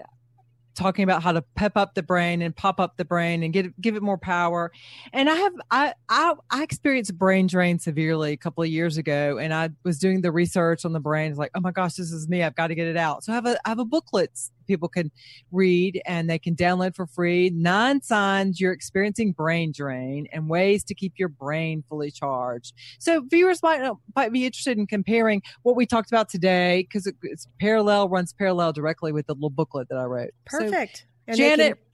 talking 0.78 1.02
about 1.02 1.22
how 1.22 1.32
to 1.32 1.42
pep 1.56 1.76
up 1.76 1.94
the 1.94 2.02
brain 2.02 2.40
and 2.40 2.54
pop 2.54 2.78
up 2.78 2.96
the 2.96 3.04
brain 3.04 3.42
and 3.42 3.52
get 3.52 3.78
give 3.80 3.96
it 3.96 4.02
more 4.02 4.16
power. 4.16 4.70
And 5.12 5.28
I 5.28 5.34
have 5.34 5.52
I 5.70 5.94
I, 6.08 6.34
I 6.50 6.62
experienced 6.62 7.18
brain 7.18 7.48
drain 7.48 7.78
severely 7.78 8.32
a 8.32 8.36
couple 8.36 8.62
of 8.62 8.70
years 8.70 8.96
ago, 8.96 9.38
and 9.38 9.52
I 9.52 9.70
was 9.84 9.98
doing 9.98 10.22
the 10.22 10.32
research 10.32 10.84
on 10.84 10.92
the 10.92 11.00
brain. 11.00 11.30
It's 11.30 11.38
like, 11.38 11.50
oh 11.54 11.60
my 11.60 11.72
gosh, 11.72 11.94
this 11.94 12.12
is 12.12 12.28
me. 12.28 12.42
I've 12.42 12.54
got 12.54 12.68
to 12.68 12.74
get 12.74 12.86
it 12.86 12.96
out. 12.96 13.24
So 13.24 13.32
I 13.32 13.34
have 13.34 13.46
a 13.46 13.58
I 13.64 13.68
have 13.70 13.80
a 13.80 13.84
booklet 13.84 14.38
people 14.68 14.88
can 14.88 15.10
read 15.50 16.00
and 16.06 16.30
they 16.30 16.38
can 16.38 16.54
download 16.54 16.94
for 16.94 17.06
free. 17.06 17.50
Nine 17.50 18.02
signs 18.02 18.60
you're 18.60 18.72
experiencing 18.72 19.32
brain 19.32 19.72
drain 19.72 20.28
and 20.32 20.48
ways 20.48 20.84
to 20.84 20.94
keep 20.94 21.14
your 21.16 21.28
brain 21.28 21.82
fully 21.88 22.12
charged. 22.12 22.74
So 23.00 23.22
viewers 23.28 23.62
might 23.62 23.90
might 24.14 24.32
be 24.32 24.46
interested 24.46 24.78
in 24.78 24.86
comparing 24.86 25.42
what 25.62 25.74
we 25.74 25.86
talked 25.86 26.12
about 26.12 26.28
today 26.28 26.86
because 26.88 27.06
it, 27.06 27.16
it's 27.22 27.48
parallel 27.60 28.08
runs 28.08 28.32
parallel 28.32 28.72
directly 28.72 29.10
with 29.10 29.26
the 29.26 29.34
little 29.34 29.50
booklet 29.50 29.88
that 29.88 29.98
I 29.98 30.04
wrote. 30.04 30.30
Perfect. 30.44 31.06
They 31.26 31.34
Janet, 31.34 31.74
can- 31.74 31.84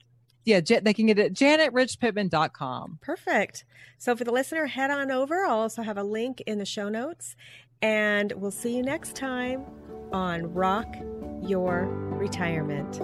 yeah, 0.45 0.59
they 0.59 0.93
can 0.93 1.07
get 1.07 1.17
it 1.17 1.25
at 1.25 1.33
janetrichpittman.com. 1.33 2.99
Perfect. 3.01 3.65
So 3.97 4.15
for 4.15 4.23
the 4.23 4.31
listener, 4.31 4.67
head 4.67 4.91
on 4.91 5.09
over. 5.09 5.43
I'll 5.45 5.59
also 5.59 5.81
have 5.81 5.97
a 5.97 6.03
link 6.03 6.41
in 6.45 6.59
the 6.59 6.65
show 6.65 6.87
notes. 6.87 7.35
And 7.81 8.31
we'll 8.33 8.51
see 8.51 8.75
you 8.75 8.83
next 8.83 9.15
time 9.15 9.65
on 10.11 10.53
Rock 10.53 10.95
Your 11.41 11.85
Retirement. 12.17 13.01